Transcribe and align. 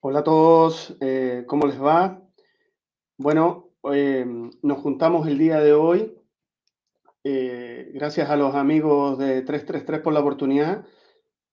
Hola 0.00 0.20
a 0.20 0.24
todos, 0.24 0.96
eh, 1.00 1.44
¿cómo 1.46 1.66
les 1.66 1.80
va? 1.82 2.22
Bueno, 3.18 3.70
eh, 3.92 4.26
nos 4.62 4.78
juntamos 4.78 5.28
el 5.28 5.38
día 5.38 5.60
de 5.60 5.74
hoy. 5.74 6.16
eh, 7.24 7.90
gracias 7.94 8.30
a 8.30 8.36
los 8.36 8.54
amigos 8.54 9.18
de 9.18 9.42
333 9.42 10.00
por 10.00 10.12
la 10.12 10.20
oportunidad 10.20 10.84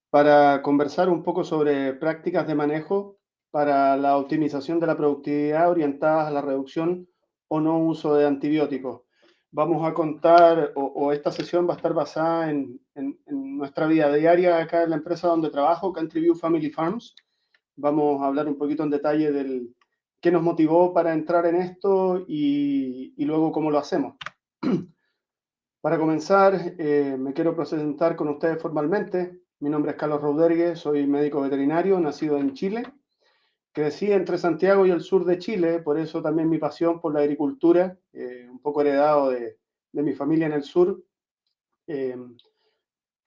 para 0.10 0.62
conversar 0.62 1.10
un 1.10 1.24
poco 1.24 1.44
sobre 1.44 1.94
prácticas 1.94 2.48
de 2.48 2.56
manejo 2.56 3.20
para 3.52 3.98
la 3.98 4.18
optimización 4.18 4.80
de 4.80 4.88
la 4.88 4.98
productividad 4.98 5.70
orientadas 5.70 6.28
a 6.28 6.32
la 6.32 6.42
reducción 6.42 7.08
o 7.50 7.60
no 7.62 7.80
uso 7.80 8.16
de 8.16 8.28
antibióticos. 8.28 9.04
Vamos 9.52 9.88
a 9.88 9.94
contar, 9.94 10.74
o, 10.76 10.84
o 10.86 11.12
esta 11.14 11.32
sesión 11.32 11.68
va 11.70 11.74
a 11.74 11.78
estar 11.78 11.94
basada 11.94 12.52
en, 12.52 12.80
en- 12.96 13.20
en 13.26 13.58
nuestra 13.58 13.88
vida 13.88 14.14
diaria 14.14 14.60
acá 14.60 14.84
en 14.84 14.92
la 14.92 14.98
empresa 14.98 15.28
donde 15.30 15.50
trabajo, 15.50 15.94
Country 15.94 16.22
View 16.22 16.36
Family 16.36 16.70
Farms. 16.72 17.16
Vamos 17.78 18.22
a 18.22 18.28
hablar 18.28 18.48
un 18.48 18.58
poquito 18.58 18.84
en 18.84 18.90
detalle 18.90 19.32
del 19.32 19.74
qué 20.20 20.32
nos 20.32 20.42
motivó 20.42 20.94
para 20.94 21.14
entrar 21.14 21.46
en 21.46 21.56
esto 21.56 22.26
y, 22.28 23.14
y 23.16 23.26
luego 23.26 23.52
cómo 23.52 23.72
lo 23.72 23.78
hacemos. 23.78 24.16
Para 25.82 26.00
comenzar, 26.00 26.76
eh, 26.80 27.16
me 27.18 27.34
quiero 27.34 27.56
presentar 27.56 28.16
con 28.16 28.30
ustedes 28.30 28.62
formalmente. 28.62 29.42
Mi 29.60 29.70
nombre 29.70 29.92
es 29.92 29.98
Carlos 29.98 30.22
Rodríguez, 30.22 30.80
soy 30.80 31.06
médico 31.08 31.40
veterinario, 31.42 32.00
nacido 32.00 32.38
en 32.38 32.54
Chile. 32.54 32.84
Crecí 33.72 34.12
entre 34.12 34.40
Santiago 34.40 34.86
y 34.88 34.92
el 34.92 35.02
sur 35.02 35.24
de 35.24 35.38
Chile, 35.38 35.80
por 35.80 36.00
eso 36.00 36.22
también 36.22 36.50
mi 36.50 36.58
pasión 36.58 37.00
por 37.00 37.14
la 37.14 37.20
agricultura, 37.20 37.98
eh, 38.12 38.48
un 38.50 38.60
poco 38.60 38.82
heredado 38.82 39.30
de, 39.30 39.60
de 39.92 40.04
mi 40.04 40.14
familia 40.14 40.48
en 40.48 40.54
el 40.54 40.64
sur. 40.64 41.04
Eh, 41.86 42.18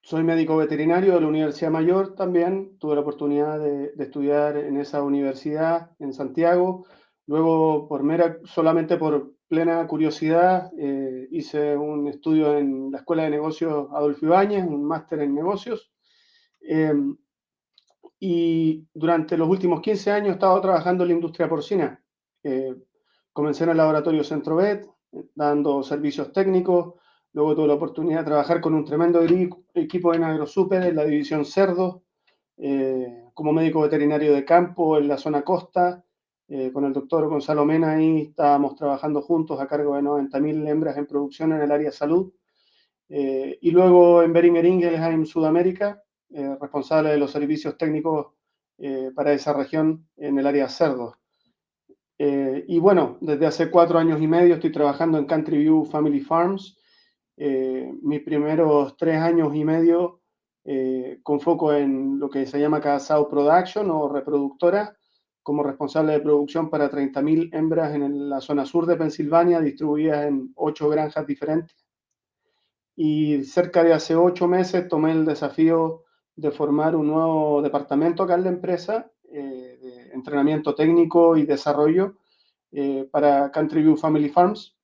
soy 0.02 0.24
médico 0.24 0.56
veterinario 0.56 1.14
de 1.14 1.20
la 1.20 1.27
Universidad 1.27 1.70
Mayor 1.70 2.14
también. 2.14 2.78
Tuve 2.78 2.95
la 2.95 3.02
oportunidad 3.02 3.60
de, 3.60 3.92
estudiar 3.98 4.56
en 4.56 4.78
esa 4.78 5.02
universidad 5.02 5.90
en 5.98 6.12
Santiago. 6.12 6.86
Luego, 7.26 7.86
por 7.86 8.02
mera, 8.02 8.38
solamente 8.45 8.96
por 8.96 9.34
plena 9.46 9.87
curiosidad, 9.87 10.71
eh, 10.78 11.28
hice 11.30 11.76
un 11.76 12.09
estudio 12.09 12.56
en 12.56 12.90
la 12.90 12.98
Escuela 12.98 13.24
de 13.24 13.30
Negocios 13.30 13.88
Adolfo 13.93 14.26
Ibáñez, 14.26 14.65
un 14.66 14.84
máster 14.84 15.21
en 15.21 15.34
negocios. 15.34 15.93
Eh, 16.60 16.95
y 18.18 18.87
durante 18.93 19.37
los 19.37 19.48
últimos 19.48 19.80
15 19.80 20.10
años 20.12 20.28
he 20.28 20.32
estado 20.32 20.60
trabajando 20.60 21.04
en 21.04 21.09
la 21.09 21.15
industria 21.15 21.48
porcina. 21.48 22.02
Eh, 22.43 22.74
comencé 23.32 23.65
en 23.65 23.71
el 23.71 23.76
laboratorio 23.76 24.24
Centrovet, 24.24 24.87
dando 25.34 25.82
servicios 25.82 26.32
técnicos. 26.32 26.99
Luego 27.32 27.54
tuve 27.54 27.68
la 27.68 27.74
oportunidad 27.74 28.20
de 28.20 28.24
trabajar 28.26 28.60
con 28.60 28.74
un 28.74 28.84
tremendo 28.84 29.20
equipo 29.74 30.14
en 30.14 30.24
AgroSuper, 30.24 30.82
en 30.82 30.96
la 30.96 31.04
división 31.04 31.45
cerdos, 31.45 32.02
eh, 32.56 33.24
como 33.34 33.52
médico 33.52 33.82
veterinario 33.82 34.32
de 34.34 34.45
campo 34.45 34.98
en 34.98 35.09
la 35.09 35.16
zona 35.16 35.42
costa. 35.42 36.04
Eh, 36.48 36.72
con 36.72 36.84
el 36.84 36.92
doctor 36.92 37.28
Gonzalo 37.28 37.64
Mena 37.64 37.92
ahí 37.92 38.22
estábamos 38.22 38.74
trabajando 38.74 39.22
juntos 39.22 39.60
a 39.60 39.68
cargo 39.68 39.95
de 39.95 40.02
90.000 40.02 40.66
hembras 40.68 40.96
en 40.96 41.06
producción 41.06 41.52
en 41.52 41.62
el 41.62 41.70
área 41.70 41.92
salud. 41.92 42.32
Eh, 43.09 43.59
y 43.60 43.70
luego 43.70 44.22
en 44.22 44.32
Beringer 44.32 44.65
Ingelheim, 44.65 45.26
Sudamérica, 45.26 46.02
eh, 46.32 46.56
responsable 46.60 47.10
de 47.10 47.18
los 47.18 47.32
servicios 47.32 47.76
técnicos 47.76 48.28
eh, 48.78 49.10
para 49.15 49.32
esa 49.32 49.52
región 49.52 50.09
en 50.16 50.38
el 50.38 50.46
área 50.46 50.65
de 50.65 50.70
cerdos. 50.70 51.15
Eh, 52.18 52.65
y 52.68 52.78
bueno, 52.78 53.18
desde 53.20 53.46
hace 53.46 53.70
cuatro 53.70 53.98
años 53.98 54.22
y 54.22 54.28
medio 54.28 54.54
estoy 54.54 54.70
trabajando 54.70 55.18
en 55.18 55.26
Country 55.26 55.59
View 55.59 55.84
Family 55.84 56.20
Farms. 56.20 56.78
Eh, 57.43 57.91
mis 58.02 58.21
primeros 58.21 58.99
tres 58.99 59.16
años 59.16 59.55
y 59.55 59.65
medio 59.65 60.21
eh, 60.63 61.21
con 61.23 61.41
foco 61.41 61.73
en 61.73 62.19
lo 62.19 62.29
que 62.29 62.45
se 62.45 62.60
llama 62.60 62.83
Casao 62.83 63.30
Production 63.30 63.91
o 63.91 64.10
reproductora, 64.10 64.94
como 65.43 65.62
responsable 65.62 66.12
de 66.12 66.21
producción 66.21 66.69
para 66.69 66.91
30.000 66.91 67.55
hembras 67.55 67.94
en 67.94 68.28
la 68.28 68.43
zona 68.43 68.66
sur 68.66 68.84
de 68.84 68.97
Pensilvania, 68.97 69.59
distribuidas 69.59 70.27
en 70.27 70.53
ocho 70.55 70.91
granjas 70.91 71.27
diferentes. 71.27 71.75
Y 72.94 73.43
cerca 73.45 73.83
de 73.83 73.95
hace 73.95 74.15
ocho 74.15 74.47
meses 74.47 74.87
tomé 74.87 75.12
el 75.12 75.25
desafío 75.25 76.05
de 76.37 76.50
formar 76.50 76.95
un 76.95 77.06
nuevo 77.06 77.62
departamento 77.62 78.23
acá 78.23 78.34
en 78.34 78.45
la 78.45 78.50
empresa, 78.50 79.11
eh, 79.33 79.79
de 79.81 80.11
entrenamiento 80.12 80.75
técnico 80.75 81.39
y 81.39 81.47
desarrollo 81.47 82.17
eh, 82.71 83.09
para 83.11 83.50
Country 83.50 83.81
View 83.81 83.97
Family 83.97 84.29
Farms. 84.29 84.77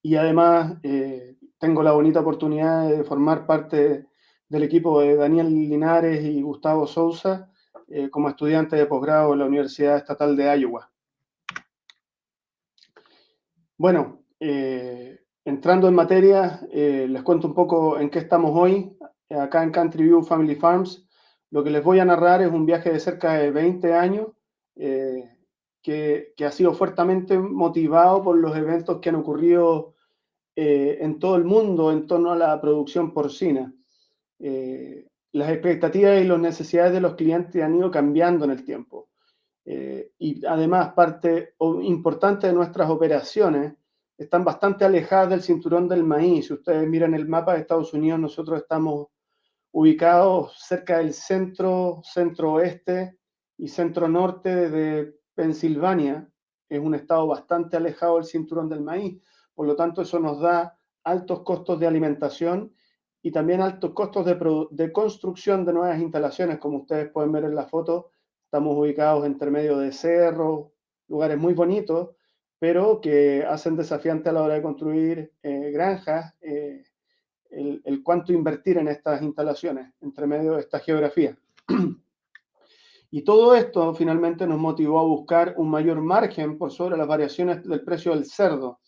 Y 0.00 0.14
además 0.16 0.78
eh, 0.82 1.35
tengo 1.58 1.82
la 1.82 1.92
bonita 1.92 2.20
oportunidad 2.20 2.88
de 2.88 3.04
formar 3.04 3.46
parte 3.46 4.06
del 4.48 4.62
equipo 4.62 5.00
de 5.00 5.16
Daniel 5.16 5.48
Linares 5.48 6.24
y 6.24 6.42
Gustavo 6.42 6.86
Sousa 6.86 7.50
eh, 7.88 8.10
como 8.10 8.28
estudiante 8.28 8.76
de 8.76 8.86
posgrado 8.86 9.32
en 9.32 9.38
la 9.38 9.46
Universidad 9.46 9.96
Estatal 9.96 10.36
de 10.36 10.58
Iowa. 10.58 10.90
Bueno, 13.78 14.22
eh, 14.40 15.20
entrando 15.44 15.88
en 15.88 15.94
materia, 15.94 16.66
eh, 16.72 17.06
les 17.08 17.22
cuento 17.22 17.48
un 17.48 17.54
poco 17.54 17.98
en 17.98 18.10
qué 18.10 18.18
estamos 18.18 18.52
hoy 18.54 18.96
acá 19.30 19.62
en 19.62 19.70
Country 19.70 20.04
View 20.04 20.22
Family 20.22 20.54
Farms. 20.54 21.06
Lo 21.50 21.62
que 21.62 21.70
les 21.70 21.82
voy 21.82 22.00
a 22.00 22.04
narrar 22.04 22.42
es 22.42 22.50
un 22.50 22.66
viaje 22.66 22.90
de 22.90 23.00
cerca 23.00 23.34
de 23.34 23.50
20 23.50 23.94
años 23.94 24.28
que, 24.74 26.34
ha 26.44 26.50
sido 26.50 26.74
fuertemente 26.74 27.38
motivado 27.38 28.22
por 28.22 28.36
los 28.36 28.56
eventos 28.56 28.98
que 29.00 29.08
han 29.08 29.14
ocurrido 29.14 29.94
eh, 30.58 30.96
en 31.02 31.18
todo 31.18 31.36
el 31.36 31.44
mundo 31.44 31.92
en 31.92 32.06
torno 32.06 32.32
a 32.32 32.36
la 32.36 32.58
producción 32.58 33.12
porcina. 33.12 33.70
Eh, 34.38 35.06
las 35.32 35.50
expectativas 35.50 36.18
y 36.18 36.24
las 36.24 36.38
necesidades 36.38 36.94
de 36.94 37.00
los 37.02 37.14
clientes 37.14 37.62
han 37.62 37.74
ido 37.74 37.90
cambiando 37.90 38.46
en 38.46 38.52
el 38.52 38.64
tiempo. 38.64 39.10
Eh, 39.66 40.12
y 40.18 40.46
además, 40.46 40.94
parte 40.94 41.54
importante 41.82 42.46
de 42.46 42.54
nuestras 42.54 42.88
operaciones 42.88 43.74
están 44.16 44.44
bastante 44.44 44.86
alejadas 44.86 45.28
del 45.28 45.42
cinturón 45.42 45.88
del 45.88 46.04
maíz. 46.04 46.46
Si 46.46 46.54
ustedes 46.54 46.88
miran 46.88 47.12
el 47.12 47.28
mapa 47.28 47.52
de 47.52 47.60
Estados 47.60 47.92
Unidos, 47.92 48.18
nosotros 48.18 48.62
estamos 48.62 49.08
ubicados 49.72 50.56
cerca 50.58 50.98
del 50.98 51.12
centro, 51.12 52.00
centro-oeste 52.02 53.18
y 53.58 53.68
centro-norte 53.68 54.70
de 54.70 55.18
Pensilvania. 55.34 56.26
Es 56.66 56.80
un 56.80 56.94
estado 56.94 57.26
bastante 57.26 57.76
alejado 57.76 58.16
del 58.16 58.24
cinturón 58.24 58.70
del 58.70 58.80
maíz. 58.80 59.22
Por 59.56 59.66
lo 59.66 59.74
tanto, 59.74 60.02
eso 60.02 60.20
nos 60.20 60.38
da 60.38 60.78
altos 61.02 61.40
costos 61.40 61.80
de 61.80 61.86
alimentación 61.86 62.74
y 63.22 63.32
también 63.32 63.62
altos 63.62 63.92
costos 63.92 64.26
de, 64.26 64.38
de, 64.70 64.92
construcción 64.92 65.64
de 65.64 65.72
nuevas 65.72 65.98
instalaciones. 65.98 66.58
Como 66.58 66.78
ustedes 66.78 67.10
pueden 67.10 67.32
ver 67.32 67.44
en 67.44 67.54
la 67.54 67.66
foto, 67.66 68.10
estamos 68.44 68.76
ubicados 68.76 69.24
entre 69.24 69.50
medio 69.50 69.78
de 69.78 69.92
cerros, 69.92 70.68
lugares 71.08 71.38
muy 71.38 71.54
bonitos, 71.54 72.10
pero 72.58 73.00
que 73.00 73.44
hacen 73.48 73.76
desafiante 73.76 74.28
a 74.28 74.32
la 74.32 74.42
hora 74.42 74.54
de 74.54 74.62
construir 74.62 75.32
eh, 75.42 75.70
granjas 75.72 76.34
eh, 76.42 76.84
el, 77.50 77.80
el, 77.84 78.02
cuánto 78.02 78.34
invertir 78.34 78.76
en 78.76 78.88
estas 78.88 79.22
instalaciones, 79.22 79.94
entre 80.02 80.26
medio 80.26 80.52
de 80.52 80.60
esta 80.60 80.78
geografía. 80.80 81.36
Y 83.08 83.22
todo 83.22 83.54
esto 83.54 83.94
finalmente 83.94 84.48
nos 84.48 84.58
motivó 84.58 84.98
a 84.98 85.04
buscar 85.04 85.54
un 85.56 85.70
mayor 85.70 86.00
margen 86.00 86.58
por 86.58 86.72
sobre 86.72 86.96
las 86.96 87.06
variaciones 87.06 87.62
del 87.62 87.82
precio 87.82 88.12
del 88.12 88.26
cerdo 88.26 88.80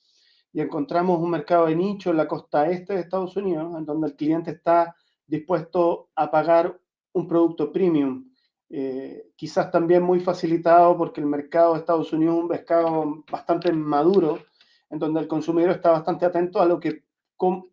y 0.58 0.60
encontramos 0.60 1.20
un 1.20 1.30
mercado 1.30 1.66
de 1.66 1.76
nicho 1.76 2.10
en 2.10 2.16
la 2.16 2.26
costa 2.26 2.68
este 2.68 2.94
de 2.94 3.00
Estados 3.02 3.36
Unidos, 3.36 3.76
en 3.76 3.84
donde 3.84 4.08
el 4.08 4.16
cliente 4.16 4.50
está 4.50 4.92
dispuesto 5.24 6.08
a 6.16 6.32
pagar 6.32 6.76
un 7.12 7.28
producto 7.28 7.70
premium, 7.70 8.28
eh, 8.68 9.30
quizás 9.36 9.70
también 9.70 10.02
muy 10.02 10.18
facilitado 10.18 10.98
porque 10.98 11.20
el 11.20 11.28
mercado 11.28 11.74
de 11.74 11.78
Estados 11.78 12.12
Unidos 12.12 12.34
es 12.34 12.42
un 12.42 12.48
mercado 12.48 13.24
bastante 13.30 13.70
maduro, 13.72 14.40
en 14.90 14.98
donde 14.98 15.20
el 15.20 15.28
consumidor 15.28 15.70
está 15.70 15.92
bastante 15.92 16.26
atento 16.26 16.60
a 16.60 16.66
lo 16.66 16.80
que 16.80 17.04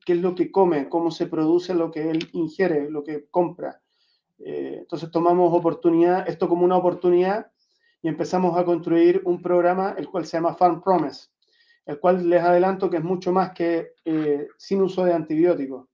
qué 0.05 0.13
es 0.13 0.21
lo 0.21 0.35
que 0.35 0.51
come, 0.51 0.87
cómo 0.87 1.09
se 1.09 1.25
produce 1.25 1.73
lo 1.73 1.89
que 1.89 2.11
él 2.11 2.29
ingiere, 2.33 2.87
lo 2.91 3.03
que 3.03 3.25
compra. 3.31 3.81
Eh, 4.37 4.75
entonces 4.81 5.09
tomamos 5.09 5.51
oportunidad, 5.51 6.29
esto 6.29 6.47
como 6.47 6.63
una 6.63 6.77
oportunidad 6.77 7.51
y 8.03 8.09
empezamos 8.09 8.55
a 8.55 8.63
construir 8.63 9.23
un 9.25 9.41
programa 9.41 9.95
el 9.97 10.07
cual 10.07 10.27
se 10.27 10.37
llama 10.37 10.53
Farm 10.53 10.83
Promise 10.83 11.29
el 11.85 11.99
cual 11.99 12.27
les 12.27 12.41
adelanto 12.41 12.89
que 12.89 12.97
es 12.97 13.03
mucho 13.03 13.31
más 13.31 13.51
que 13.51 13.93
eh, 14.03 14.47
sin 14.57 14.81
uso 14.81 15.05
de 15.05 15.13
antibióticos. 15.13 15.87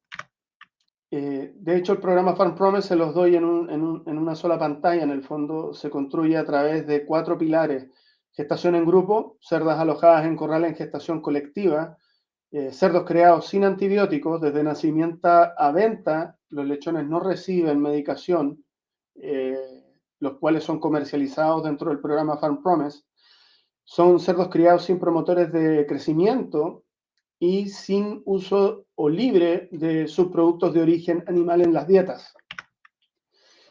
Eh, 1.13 1.51
de 1.55 1.75
hecho, 1.75 1.91
el 1.91 1.99
programa 1.99 2.35
Farm 2.35 2.55
Promise 2.55 2.87
se 2.87 2.95
los 2.95 3.13
doy 3.13 3.35
en, 3.35 3.43
un, 3.43 3.69
en, 3.69 3.81
un, 3.81 4.03
en, 4.07 4.17
una 4.17 4.33
sola 4.35 4.57
pantalla. 4.57 5.03
En 5.03 5.11
el 5.11 5.23
fondo, 5.23 5.73
se 5.73 5.89
construye 5.89 6.37
a 6.37 6.45
través 6.45 6.87
de 6.87 7.05
cuatro 7.05 7.37
pilares: 7.37 7.89
gestación 8.31 8.75
en 8.75 8.85
grupo, 8.85 9.37
cerdas 9.41 9.77
alojadas 9.77 10.25
en 10.25 10.37
corral 10.37 10.63
en 10.63 10.75
gestación 10.75 11.21
colectiva, 11.21 11.97
eh, 12.51 12.71
cerdos 12.71 13.03
creados 13.03 13.47
sin 13.47 13.65
antibióticos 13.65 14.39
desde 14.39 14.63
nacimiento 14.63 15.27
a 15.27 15.71
venta. 15.73 16.37
Los 16.49 16.65
lechones 16.65 17.05
no 17.07 17.19
reciben 17.19 17.81
medicación, 17.81 18.63
los 20.19 20.37
cuales 20.37 20.63
son 20.63 20.79
comercializados 20.79 21.63
dentro 21.63 21.89
del 21.89 21.99
programa 21.99 22.37
Farm 22.37 22.61
Promise 22.61 23.03
son 23.83 24.19
cerdos 24.19 24.49
criados 24.49 24.85
sin 24.85 24.99
promotores 24.99 25.51
de 25.51 25.85
crecimiento 25.87 26.83
y 27.39 27.69
sin 27.69 28.21
uso 28.25 28.85
o 28.95 29.09
libre 29.09 29.67
de 29.71 30.07
subproductos 30.07 30.73
de 30.73 30.81
origen 30.81 31.23
animal 31.27 31.61
en 31.61 31.73
las 31.73 31.87
dietas. 31.87 32.33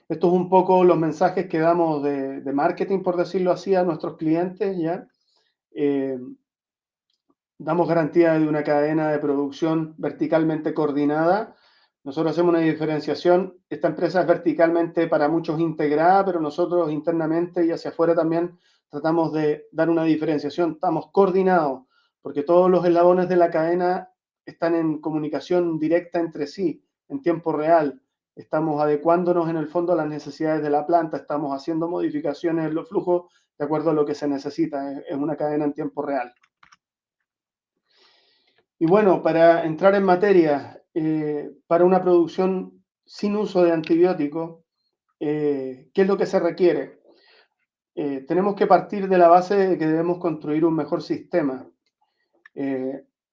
Esto 0.08 0.26
es 0.26 0.32
un 0.32 0.48
poco 0.48 0.82
los 0.82 0.98
mensajes 0.98 1.46
que 1.46 1.60
damos 1.60 2.02
de, 2.02 2.42
marketing, 2.52 3.00
por 3.04 3.16
decirlo 3.16 3.52
así, 3.52 3.76
a 3.76 3.84
nuestros 3.84 4.16
clientes, 4.16 4.76
¿ya? 4.76 5.06
Eh, 5.70 6.18
damos 7.58 7.88
garantía 7.88 8.32
de 8.32 8.48
una 8.48 8.64
cadena 8.64 9.12
de 9.12 9.20
producción 9.20 9.94
verticalmente 9.98 10.74
coordinada. 10.74 11.54
Nosotros 12.02 12.32
hacemos 12.32 12.50
una 12.50 12.60
diferenciación. 12.60 13.56
Esta 13.68 13.86
empresa 13.86 14.22
es 14.22 14.26
verticalmente 14.26 15.06
para 15.06 15.28
muchos 15.28 15.60
integrada, 15.60 16.24
pero 16.24 16.40
nosotros 16.40 16.90
internamente 16.90 17.64
y 17.64 17.70
hacia 17.70 17.90
afuera 17.90 18.14
también 18.14 18.58
tratamos 18.90 19.32
de 19.32 19.68
dar 19.72 19.88
una 19.88 20.04
diferenciación. 20.04 20.72
Estamos 20.72 21.10
coordinados 21.12 21.84
porque 22.20 22.42
todos 22.42 22.70
los 22.70 22.84
eslabones 22.84 23.28
de 23.28 23.36
la 23.36 23.50
cadena 23.50 24.10
están 24.44 24.74
en 24.74 25.00
comunicación 25.00 25.78
directa 25.78 26.18
entre 26.18 26.46
sí, 26.46 26.84
en 27.08 27.22
tiempo 27.22 27.52
real. 27.52 28.02
Estamos 28.34 28.82
adecuándonos 28.82 29.48
en 29.48 29.56
el 29.56 29.68
fondo 29.68 29.92
a 29.92 29.96
las 29.96 30.08
necesidades 30.08 30.62
de 30.62 30.70
la 30.70 30.86
planta, 30.86 31.16
estamos 31.16 31.54
haciendo 31.54 31.88
modificaciones 31.88 32.66
en 32.66 32.74
los 32.74 32.88
flujos 32.88 33.32
de 33.58 33.64
acuerdo 33.64 33.90
a 33.90 33.94
lo 33.94 34.04
que 34.04 34.14
se 34.14 34.28
necesita. 34.28 35.00
Es 35.00 35.16
una 35.16 35.36
cadena 35.36 35.64
en 35.64 35.72
tiempo 35.72 36.02
real. 36.02 36.32
Y 38.78 38.86
bueno, 38.86 39.22
para 39.22 39.64
entrar 39.64 39.94
en 39.94 40.04
materia, 40.04 40.82
eh, 40.94 41.50
para 41.66 41.84
una 41.84 42.00
producción 42.00 42.82
sin 43.04 43.36
uso 43.36 43.62
de 43.62 43.72
antibióticos, 43.72 44.64
eh, 45.18 45.90
¿qué 45.92 46.02
es 46.02 46.08
lo 46.08 46.16
que 46.16 46.24
se 46.24 46.40
requiere? 46.40 46.99
Eh, 47.94 48.24
tenemos 48.26 48.54
que 48.54 48.66
partir 48.66 49.08
de 49.08 49.18
la 49.18 49.28
base 49.28 49.56
de 49.56 49.78
que 49.78 49.86
debemos 49.86 50.18
construir 50.18 50.64
un 50.64 50.74
mejor 50.74 51.02
sistema. 51.02 51.66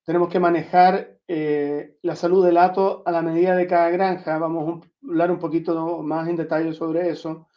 tenemos 0.06 0.30
que 0.30 0.40
manejar 0.40 1.20
la 1.28 2.16
salud 2.16 2.46
del 2.46 2.58
hato 2.58 3.04
a 3.06 3.12
la 3.12 3.22
medida 3.22 3.56
de 3.56 3.68
cada 3.68 3.90
granja. 3.90 4.38
Vamos 4.38 4.82
a 4.82 5.08
hablar 5.08 5.32
un 5.32 5.40
poquito 5.40 6.02
más 6.02 6.30
en 6.30 6.38
detalle 6.38 6.74
sobre 6.74 7.10
eso. 7.10 7.48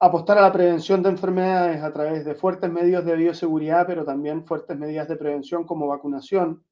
Apostar 0.00 0.38
a 0.38 0.42
la 0.42 0.52
prevención 0.52 1.02
de 1.02 1.10
enfermedades 1.10 1.82
a 1.82 1.92
través 1.92 2.24
de 2.24 2.34
fuertes 2.34 2.70
medios 2.70 3.04
de 3.04 3.14
bioseguridad, 3.14 3.86
pero 3.86 4.04
también 4.04 4.44
fuertes 4.44 4.76
medidas 4.76 5.08
de 5.08 5.16
prevención 5.16 5.64
como 5.64 5.86
vacunación 5.86 6.64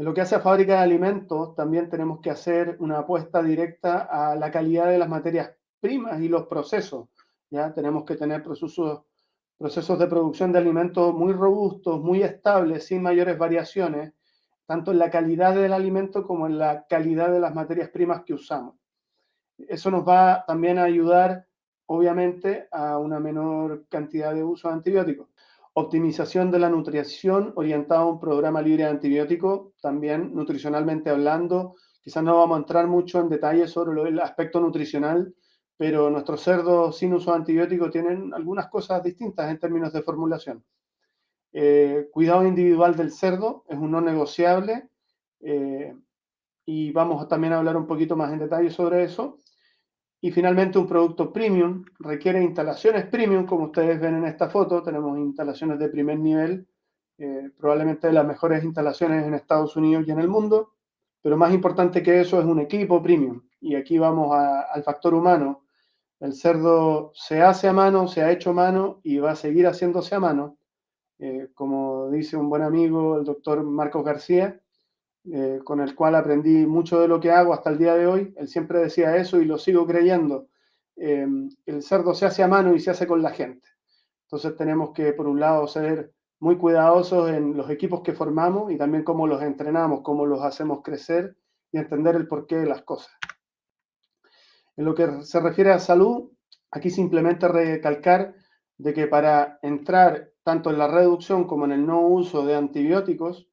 en 0.00 0.06
lo 0.06 0.14
que 0.14 0.22
hace 0.22 0.34
a 0.34 0.40
fábrica 0.40 0.76
de 0.76 0.78
alimentos, 0.78 1.54
también 1.54 1.90
tenemos 1.90 2.20
que 2.20 2.30
hacer 2.30 2.76
una 2.78 3.00
apuesta 3.00 3.42
directa 3.42 4.08
a 4.10 4.34
la 4.34 4.50
calidad 4.50 4.86
de 4.88 4.96
las 4.96 5.10
materias 5.10 5.52
primas 5.78 6.20
y 6.22 6.28
los 6.28 6.46
procesos. 6.46 7.08
¿Ya? 7.50 7.72
Tenemos 7.74 8.04
que 8.04 8.16
tener 8.16 8.42
procesos, 8.42 9.02
procesos 9.58 9.98
de 9.98 10.06
producción 10.06 10.52
de 10.52 10.58
alimentos 10.58 11.14
muy 11.14 11.32
robustos, 11.32 12.00
muy 12.00 12.22
estables, 12.22 12.86
sin 12.86 13.02
mayores 13.02 13.36
variaciones, 13.36 14.12
tanto 14.66 14.92
en 14.92 14.98
la 14.98 15.10
calidad 15.10 15.54
del 15.54 15.72
alimento 15.72 16.22
como 16.22 16.46
en 16.46 16.58
la 16.58 16.86
calidad 16.88 17.30
de 17.30 17.40
las 17.40 17.54
materias 17.54 17.90
primas 17.90 18.22
que 18.24 18.34
usamos. 18.34 18.76
Eso 19.58 19.90
nos 19.90 20.08
va 20.08 20.44
también 20.46 20.78
a 20.78 20.84
ayudar, 20.84 21.46
obviamente, 21.86 22.68
a 22.70 22.96
una 22.98 23.20
menor 23.20 23.86
cantidad 23.88 24.32
de 24.32 24.44
uso 24.44 24.68
de 24.68 24.74
antibióticos. 24.74 25.28
Optimización 25.74 26.50
de 26.50 26.58
la 26.58 26.68
nutrición 26.68 27.52
orientada 27.56 28.00
a 28.00 28.06
un 28.06 28.18
programa 28.18 28.62
libre 28.62 28.84
de 28.84 28.90
antibióticos, 28.90 29.72
también 29.80 30.34
nutricionalmente 30.34 31.10
hablando. 31.10 31.74
Quizás 32.00 32.22
no 32.22 32.38
vamos 32.38 32.56
a 32.56 32.60
entrar 32.60 32.86
mucho 32.86 33.20
en 33.20 33.28
detalle 33.28 33.68
sobre 33.68 34.08
el 34.08 34.18
aspecto 34.20 34.60
nutricional, 34.60 35.34
pero 35.80 36.10
nuestros 36.10 36.42
cerdos 36.42 36.98
sin 36.98 37.14
uso 37.14 37.30
de 37.30 37.38
antibióticos 37.38 37.90
tienen 37.90 38.34
algunas 38.34 38.68
cosas 38.68 39.02
distintas 39.02 39.50
en 39.50 39.58
términos 39.58 39.90
de 39.94 40.02
formulación. 40.02 40.62
Eh, 41.54 42.06
cuidado 42.12 42.46
individual 42.46 42.94
del 42.94 43.10
cerdo 43.10 43.64
es 43.66 43.78
un 43.78 43.90
no 43.90 44.02
negociable 44.02 44.90
eh, 45.40 45.96
y 46.66 46.92
vamos 46.92 47.26
también 47.28 47.54
a 47.54 47.60
hablar 47.60 47.78
un 47.78 47.86
poquito 47.86 48.14
más 48.14 48.30
en 48.30 48.40
detalle 48.40 48.68
sobre 48.68 49.04
eso. 49.04 49.38
Y 50.20 50.30
finalmente 50.30 50.78
un 50.78 50.86
producto 50.86 51.32
premium 51.32 51.82
requiere 51.98 52.42
instalaciones 52.42 53.06
premium, 53.06 53.46
como 53.46 53.64
ustedes 53.64 53.98
ven 53.98 54.16
en 54.16 54.26
esta 54.26 54.50
foto, 54.50 54.82
tenemos 54.82 55.18
instalaciones 55.18 55.78
de 55.78 55.88
primer 55.88 56.18
nivel, 56.18 56.68
eh, 57.16 57.52
probablemente 57.56 58.08
de 58.08 58.12
las 58.12 58.26
mejores 58.26 58.62
instalaciones 58.64 59.26
en 59.26 59.32
Estados 59.32 59.74
Unidos 59.76 60.04
y 60.06 60.10
en 60.10 60.20
el 60.20 60.28
mundo, 60.28 60.74
pero 61.22 61.38
más 61.38 61.54
importante 61.54 62.02
que 62.02 62.20
eso 62.20 62.38
es 62.38 62.44
un 62.44 62.60
equipo 62.60 63.02
premium. 63.02 63.40
Y 63.62 63.76
aquí 63.76 63.96
vamos 63.96 64.36
al 64.36 64.82
factor 64.82 65.14
humano. 65.14 65.62
El 66.20 66.34
cerdo 66.34 67.12
se 67.14 67.40
hace 67.40 67.66
a 67.66 67.72
mano, 67.72 68.06
se 68.06 68.22
ha 68.22 68.30
hecho 68.30 68.50
a 68.50 68.52
mano 68.52 69.00
y 69.02 69.18
va 69.18 69.32
a 69.32 69.36
seguir 69.36 69.66
haciéndose 69.66 70.14
a 70.14 70.20
mano. 70.20 70.58
Eh, 71.18 71.48
como 71.54 72.10
dice 72.10 72.36
un 72.36 72.50
buen 72.50 72.62
amigo, 72.62 73.18
el 73.18 73.24
doctor 73.24 73.62
Marcos 73.62 74.04
García, 74.04 74.60
eh, 75.24 75.60
con 75.64 75.80
el 75.80 75.94
cual 75.94 76.14
aprendí 76.14 76.66
mucho 76.66 77.00
de 77.00 77.08
lo 77.08 77.20
que 77.20 77.30
hago 77.30 77.54
hasta 77.54 77.70
el 77.70 77.78
día 77.78 77.94
de 77.94 78.06
hoy. 78.06 78.34
Él 78.36 78.48
siempre 78.48 78.80
decía 78.80 79.16
eso 79.16 79.40
y 79.40 79.46
lo 79.46 79.56
sigo 79.56 79.86
creyendo. 79.86 80.48
Eh, 80.96 81.26
el 81.64 81.82
cerdo 81.82 82.14
se 82.14 82.26
hace 82.26 82.42
a 82.42 82.48
mano 82.48 82.74
y 82.74 82.80
se 82.80 82.90
hace 82.90 83.06
con 83.06 83.22
la 83.22 83.30
gente. 83.30 83.66
Entonces 84.24 84.54
tenemos 84.56 84.92
que, 84.92 85.14
por 85.14 85.26
un 85.26 85.40
lado, 85.40 85.66
ser 85.66 86.12
muy 86.38 86.56
cuidadosos 86.56 87.30
en 87.30 87.56
los 87.56 87.70
equipos 87.70 88.02
que 88.02 88.12
formamos 88.12 88.70
y 88.70 88.76
también 88.76 89.04
cómo 89.04 89.26
los 89.26 89.42
entrenamos, 89.42 90.02
cómo 90.02 90.26
los 90.26 90.42
hacemos 90.42 90.82
crecer 90.82 91.36
y 91.72 91.78
entender 91.78 92.16
el 92.16 92.28
porqué 92.28 92.56
de 92.56 92.66
las 92.66 92.82
cosas. 92.82 93.12
En 94.76 94.84
lo 94.84 94.94
que 94.94 95.22
se 95.22 95.40
refiere 95.40 95.72
a 95.72 95.78
salud, 95.78 96.30
aquí 96.70 96.90
simplemente 96.90 97.48
recalcar 97.48 98.34
de 98.78 98.94
que 98.94 99.06
para 99.06 99.58
entrar 99.62 100.30
tanto 100.42 100.70
en 100.70 100.78
la 100.78 100.88
reducción 100.88 101.44
como 101.44 101.64
en 101.66 101.72
el 101.72 101.86
no 101.86 102.00
uso 102.00 102.46
de 102.46 102.56
antibióticos, 102.56 103.48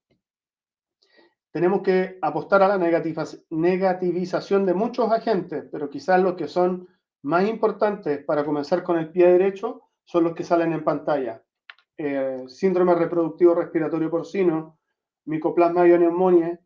tenemos 1.51 1.81
que 1.81 2.17
apostar 2.21 2.61
a 2.61 2.67
la 2.67 2.77
negativización 2.77 4.65
de 4.65 4.73
muchos 4.73 5.11
agentes, 5.11 5.65
pero 5.71 5.89
quizás 5.89 6.21
los 6.21 6.35
que 6.35 6.47
son 6.47 6.87
más 7.23 7.47
importantes 7.47 8.23
para 8.23 8.45
comenzar 8.45 8.83
con 8.83 8.97
el 8.97 9.09
pie 9.09 9.27
derecho 9.27 9.81
son 10.03 10.23
los 10.23 10.33
que 10.33 10.43
salen 10.43 10.73
en 10.73 10.83
pantalla. 10.83 11.43
Eh, 11.97 12.43
síndrome 12.47 12.93
reproductivo 12.93 13.55
respiratorio 13.55 14.09
porcino, 14.09 14.77
micoplasma 15.25 15.87
y 15.87 15.97
neumonía, 15.97 16.59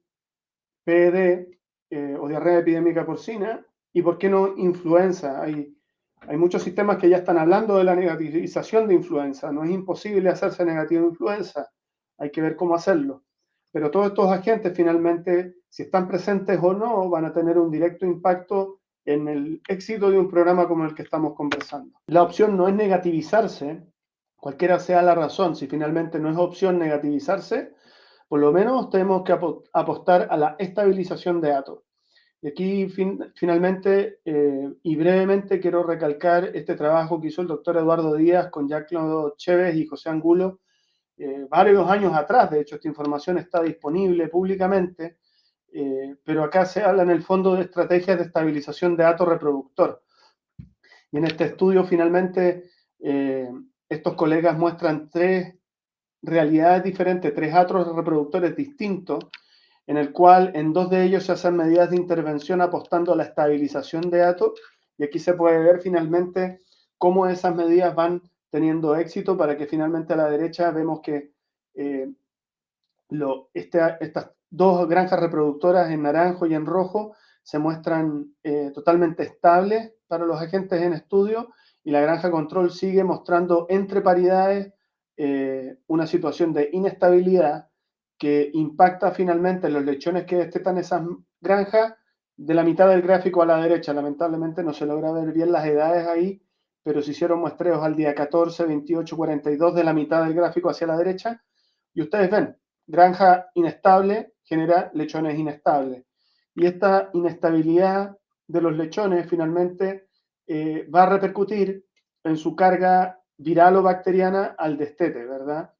PED 0.83 1.47
eh, 1.89 2.17
o 2.19 2.27
diarrea 2.27 2.59
epidémica 2.59 3.05
porcina, 3.05 3.65
y 3.93 4.01
por 4.01 4.17
qué 4.17 4.29
no 4.29 4.57
influenza. 4.57 5.41
Hay, 5.41 5.75
muchos 6.37 6.63
sistemas 6.63 6.97
que 6.97 7.09
ya 7.09 7.17
están 7.17 7.37
hablando 7.37 7.77
de 7.77 7.83
la 7.83 7.95
negativización 7.95 8.87
de 8.87 8.93
influenza. 8.93 9.51
No 9.51 9.63
es 9.63 9.71
imposible 9.71 10.29
hacerse 10.29 10.63
negativo 10.63 11.01
de 11.01 11.07
influenza, 11.09 11.69
hay 12.17 12.29
que 12.29 12.41
ver 12.41 12.55
cómo 12.55 12.75
hacerlo. 12.75 13.23
Pero 13.71 13.89
todos 13.89 14.07
estos 14.07 14.31
agentes 14.31 14.73
finalmente, 14.75 15.55
si 15.69 15.83
están 15.83 16.07
presentes 16.07 16.59
o 16.61 16.73
no, 16.73 17.09
van 17.09 17.25
a 17.25 17.33
tener 17.33 17.57
un 17.57 17.71
directo 17.71 18.05
impacto 18.05 18.81
en 19.05 19.27
el 19.27 19.61
éxito 19.67 20.11
de 20.11 20.19
un 20.19 20.29
programa 20.29 20.67
como 20.67 20.85
el 20.85 20.93
que 20.93 21.01
estamos 21.01 21.33
conversando. 21.33 21.99
La 22.07 22.21
opción 22.21 22.55
no 22.55 22.67
es 22.67 22.75
negativizarse, 22.75 23.81
cualquiera 24.35 24.79
sea 24.79 25.01
la 25.01 25.15
razón, 25.15 25.55
si 25.55 25.67
finalmente 25.67 26.19
no 26.19 26.29
es 26.29 26.37
opción 26.37 26.77
negativizarse, 26.77 27.73
por 28.27 28.39
lo 28.39 28.51
menos 28.51 28.89
tenemos 28.89 29.23
que 29.23 29.33
apostar 29.73 30.27
a 30.29 30.37
la 30.37 30.55
estabilización 30.59 31.41
de 31.41 31.49
datos. 31.49 31.79
Y 32.41 32.47
aquí 32.47 32.87
finalmente 33.35 34.19
eh, 34.25 34.73
y 34.81 34.95
brevemente 34.95 35.59
quiero 35.59 35.83
recalcar 35.83 36.45
este 36.55 36.73
trabajo 36.75 37.21
que 37.21 37.27
hizo 37.27 37.43
el 37.43 37.47
doctor 37.47 37.77
Eduardo 37.77 38.15
Díaz 38.15 38.49
con 38.49 38.67
Jacques 38.67 38.97
Chévez 39.37 39.75
y 39.75 39.85
José 39.85 40.09
Angulo 40.09 40.61
eh, 41.17 41.45
varios 41.47 41.87
años 41.87 42.15
atrás, 42.15 42.49
de 42.49 42.61
hecho 42.61 42.75
esta 42.75 42.87
información 42.87 43.37
está 43.37 43.61
disponible 43.61 44.27
públicamente, 44.27 45.19
eh, 45.71 46.15
pero 46.23 46.43
acá 46.43 46.65
se 46.65 46.81
habla 46.81 47.03
en 47.03 47.11
el 47.11 47.21
fondo 47.21 47.53
de 47.53 47.61
estrategias 47.61 48.17
de 48.17 48.23
estabilización 48.23 48.97
de 48.97 49.03
datos 49.03 49.27
reproductor. 49.27 50.01
Y 51.11 51.17
en 51.17 51.25
este 51.25 51.43
estudio 51.43 51.83
finalmente 51.83 52.71
estos 53.89 54.13
colegas 54.15 54.57
muestran 54.57 55.09
tres 55.09 55.55
realidades 56.23 56.83
diferentes, 56.83 57.33
tres 57.35 57.53
atos 57.53 57.95
reproductores 57.95 58.55
distintos, 58.55 59.25
en 59.91 59.97
el 59.97 60.13
cual 60.13 60.53
en 60.55 60.71
dos 60.71 60.89
de 60.89 61.03
ellos 61.03 61.25
se 61.25 61.33
hacen 61.33 61.57
medidas 61.57 61.89
de 61.89 61.97
intervención 61.97 62.61
apostando 62.61 63.11
a 63.11 63.17
la 63.17 63.23
estabilización 63.23 64.09
de 64.09 64.19
datos, 64.19 64.53
y 64.97 65.03
aquí 65.03 65.19
se 65.19 65.33
puede 65.33 65.59
ver 65.59 65.81
finalmente 65.81 66.61
cómo 66.97 67.27
esas 67.27 67.53
medidas 67.53 67.93
van 67.93 68.21
teniendo 68.49 68.95
éxito 68.95 69.35
para 69.35 69.57
que 69.57 69.65
finalmente 69.65 70.13
a 70.13 70.15
la 70.15 70.29
derecha 70.29 70.71
vemos 70.71 71.01
que 71.01 71.33
eh, 71.73 72.09
este, 73.53 73.79
estas 73.99 74.31
dos 74.49 74.87
granjas 74.87 75.19
reproductoras 75.19 75.91
en 75.91 76.03
naranjo 76.03 76.45
y 76.45 76.53
en 76.53 76.65
rojo 76.65 77.13
se 77.43 77.59
muestran 77.59 78.33
eh, 78.43 78.71
totalmente 78.73 79.23
estables 79.23 79.91
para 80.07 80.25
los 80.25 80.41
agentes 80.41 80.81
en 80.81 80.93
estudio 80.93 81.49
y 81.83 81.91
la 81.91 81.99
granja 81.99 82.31
control 82.31 82.71
sigue 82.71 83.03
mostrando 83.03 83.65
entre 83.67 83.99
paridades 83.99 84.73
eh, 85.17 85.79
una 85.87 86.07
situación 86.07 86.53
de 86.53 86.69
inestabilidad 86.71 87.70
que 88.21 88.51
impacta 88.53 89.09
finalmente 89.09 89.65
en 89.65 89.73
los 89.73 89.83
lechones 89.83 90.25
que 90.25 90.35
destetan 90.35 90.77
esas 90.77 91.01
granjas 91.39 91.95
de 92.37 92.53
la 92.53 92.63
mitad 92.63 92.87
del 92.87 93.01
gráfico 93.01 93.41
a 93.41 93.47
la 93.47 93.57
derecha. 93.59 93.95
Lamentablemente 93.95 94.61
no 94.61 94.73
se 94.73 94.85
logra 94.85 95.11
ver 95.11 95.33
bien 95.33 95.51
las 95.51 95.65
edades 95.65 96.05
ahí, 96.05 96.39
pero 96.83 97.01
se 97.01 97.09
hicieron 97.09 97.39
muestreos 97.39 97.83
al 97.83 97.95
día 97.95 98.13
14, 98.13 98.65
28, 98.67 99.17
42 99.17 99.73
de 99.73 99.83
la 99.83 99.93
mitad 99.93 100.23
del 100.23 100.35
gráfico 100.35 100.69
hacia 100.69 100.85
la 100.85 100.97
derecha. 100.97 101.43
Y 101.95 102.03
ustedes 102.03 102.29
ven, 102.29 102.55
granja 102.85 103.49
inestable 103.55 104.35
genera 104.43 104.91
lechones 104.93 105.39
inestables. 105.39 106.05
Y 106.53 106.67
esta 106.67 107.09
inestabilidad 107.13 108.19
de 108.45 108.61
los 108.61 108.77
lechones 108.77 109.27
finalmente 109.27 110.09
eh, 110.45 110.87
va 110.93 111.03
a 111.03 111.09
repercutir 111.09 111.87
en 112.23 112.37
su 112.37 112.55
carga 112.55 113.19
viral 113.37 113.77
o 113.77 113.81
bacteriana 113.81 114.53
al 114.59 114.77
destete, 114.77 115.25
¿verdad? 115.25 115.73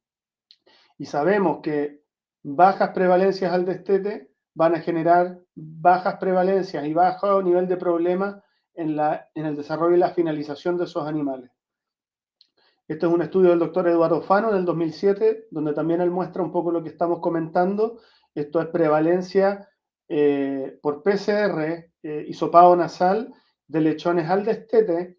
Y 0.98 1.04
sabemos 1.04 1.60
que 1.62 2.01
bajas 2.42 2.90
prevalencias 2.90 3.52
al 3.52 3.64
destete 3.64 4.30
van 4.54 4.74
a 4.74 4.80
generar 4.80 5.38
bajas 5.54 6.16
prevalencias 6.16 6.84
y 6.84 6.92
bajo 6.92 7.42
nivel 7.42 7.68
de 7.68 7.76
problema 7.76 8.42
en, 8.74 8.96
la, 8.96 9.28
en 9.34 9.46
el 9.46 9.56
desarrollo 9.56 9.96
y 9.96 10.00
la 10.00 10.10
finalización 10.10 10.76
de 10.76 10.84
esos 10.84 11.06
animales. 11.06 11.50
Este 12.88 13.06
es 13.06 13.12
un 13.12 13.22
estudio 13.22 13.50
del 13.50 13.58
doctor 13.58 13.88
Eduardo 13.88 14.20
Fano 14.22 14.50
en 14.50 14.56
el 14.56 14.64
2007, 14.64 15.46
donde 15.50 15.72
también 15.72 16.00
él 16.00 16.10
muestra 16.10 16.42
un 16.42 16.52
poco 16.52 16.70
lo 16.70 16.82
que 16.82 16.90
estamos 16.90 17.20
comentando. 17.20 18.00
Esto 18.34 18.60
es 18.60 18.66
prevalencia 18.68 19.68
eh, 20.08 20.78
por 20.82 21.02
PCR, 21.02 21.90
eh, 22.02 22.24
hisopado 22.28 22.74
nasal, 22.76 23.32
de 23.66 23.80
lechones 23.80 24.28
al 24.28 24.44
destete 24.44 25.18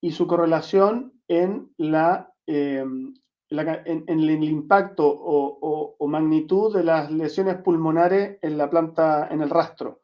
y 0.00 0.12
su 0.12 0.26
correlación 0.26 1.12
en, 1.28 1.70
la, 1.76 2.32
eh, 2.46 2.84
en, 3.50 4.04
el 4.08 4.44
impacto 4.44 5.08
o, 5.08 5.96
o, 5.98 6.06
magnitud 6.06 6.74
de 6.74 6.84
las 6.84 7.10
lesiones 7.10 7.56
pulmonares 7.56 8.38
en 8.42 8.56
la 8.56 8.70
planta, 8.70 9.28
en 9.30 9.42
el 9.42 9.50
rastro. 9.50 10.02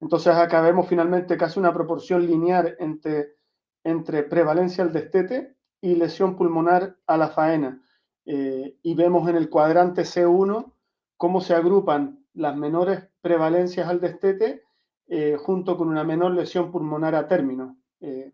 Entonces 0.00 0.34
acá 0.34 0.60
vemos 0.60 0.86
finalmente 0.86 1.36
casi 1.36 1.58
una 1.58 1.72
proporción 1.72 2.26
lineal 2.26 2.76
entre, 2.78 3.36
entre 3.84 4.22
prevalencia 4.24 4.84
al 4.84 4.92
destete 4.92 5.56
y 5.80 5.94
lesión 5.94 6.36
pulmonar 6.36 6.96
a 7.06 7.16
la 7.16 7.28
faena. 7.28 7.82
Eh, 8.26 8.78
y 8.82 8.94
vemos 8.94 9.28
en 9.28 9.36
el 9.36 9.48
cuadrante 9.48 10.02
C1 10.02 10.72
cómo 11.16 11.40
se 11.40 11.54
agrupan 11.54 12.24
las 12.34 12.56
menores 12.56 13.06
prevalencias 13.20 13.88
al 13.88 14.00
destete 14.00 14.62
eh, 15.06 15.36
junto 15.38 15.76
con 15.76 15.88
una 15.88 16.04
menor 16.04 16.32
lesión 16.32 16.70
pulmonar 16.70 17.14
a 17.14 17.28
término. 17.28 17.78
Eh, 18.00 18.32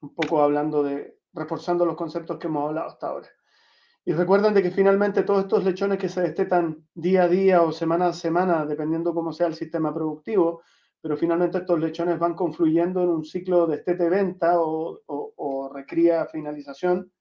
un 0.00 0.14
poco 0.14 0.42
hablando 0.42 0.82
de, 0.82 1.18
reforzando 1.32 1.84
los 1.84 1.96
conceptos 1.96 2.38
que 2.38 2.46
hemos 2.46 2.68
hablado 2.68 2.88
hasta 2.88 3.08
ahora. 3.08 3.28
Y 4.10 4.12
recuerden 4.12 4.54
de 4.54 4.60
que 4.64 4.72
finalmente 4.72 5.22
todos 5.22 5.42
estos 5.42 5.62
lechones 5.62 5.96
que 5.96 6.08
se 6.08 6.20
destetan 6.20 6.84
día 6.94 7.22
a 7.22 7.28
día 7.28 7.62
o 7.62 7.70
semana 7.70 8.08
a 8.08 8.12
semana, 8.12 8.66
dependiendo 8.66 9.14
cómo 9.14 9.32
sea 9.32 9.46
el 9.46 9.54
sistema 9.54 9.94
productivo, 9.94 10.62
pero 11.00 11.16
finalmente 11.16 11.58
estos 11.58 11.78
lechones 11.78 12.18
van 12.18 12.34
confluyendo 12.34 13.04
en 13.04 13.08
un 13.08 13.24
ciclo 13.24 13.68
de 13.68 13.76
destete-venta 13.76 14.54
o, 14.56 15.70
recría 15.72 16.26
finalización, 16.26 17.12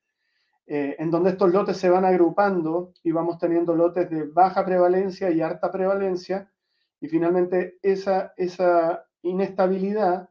eh, 0.66 0.96
en 0.98 1.12
donde 1.12 1.30
estos 1.30 1.54
lotes 1.54 1.78
se 1.78 1.92
van 1.92 2.06
agrupando 2.06 2.92
y 3.04 3.12
vamos 3.12 3.38
teniendo 3.38 3.76
lotes 3.76 4.10
de 4.10 4.24
baja 4.24 4.66
prevalencia 4.66 5.30
y 5.30 5.42
alta 5.42 5.72
prevalencia, 5.72 6.52
y 7.00 7.08
finalmente 7.08 7.78
esa, 7.84 8.34
esa 8.36 9.06
inestabilidad 9.22 10.28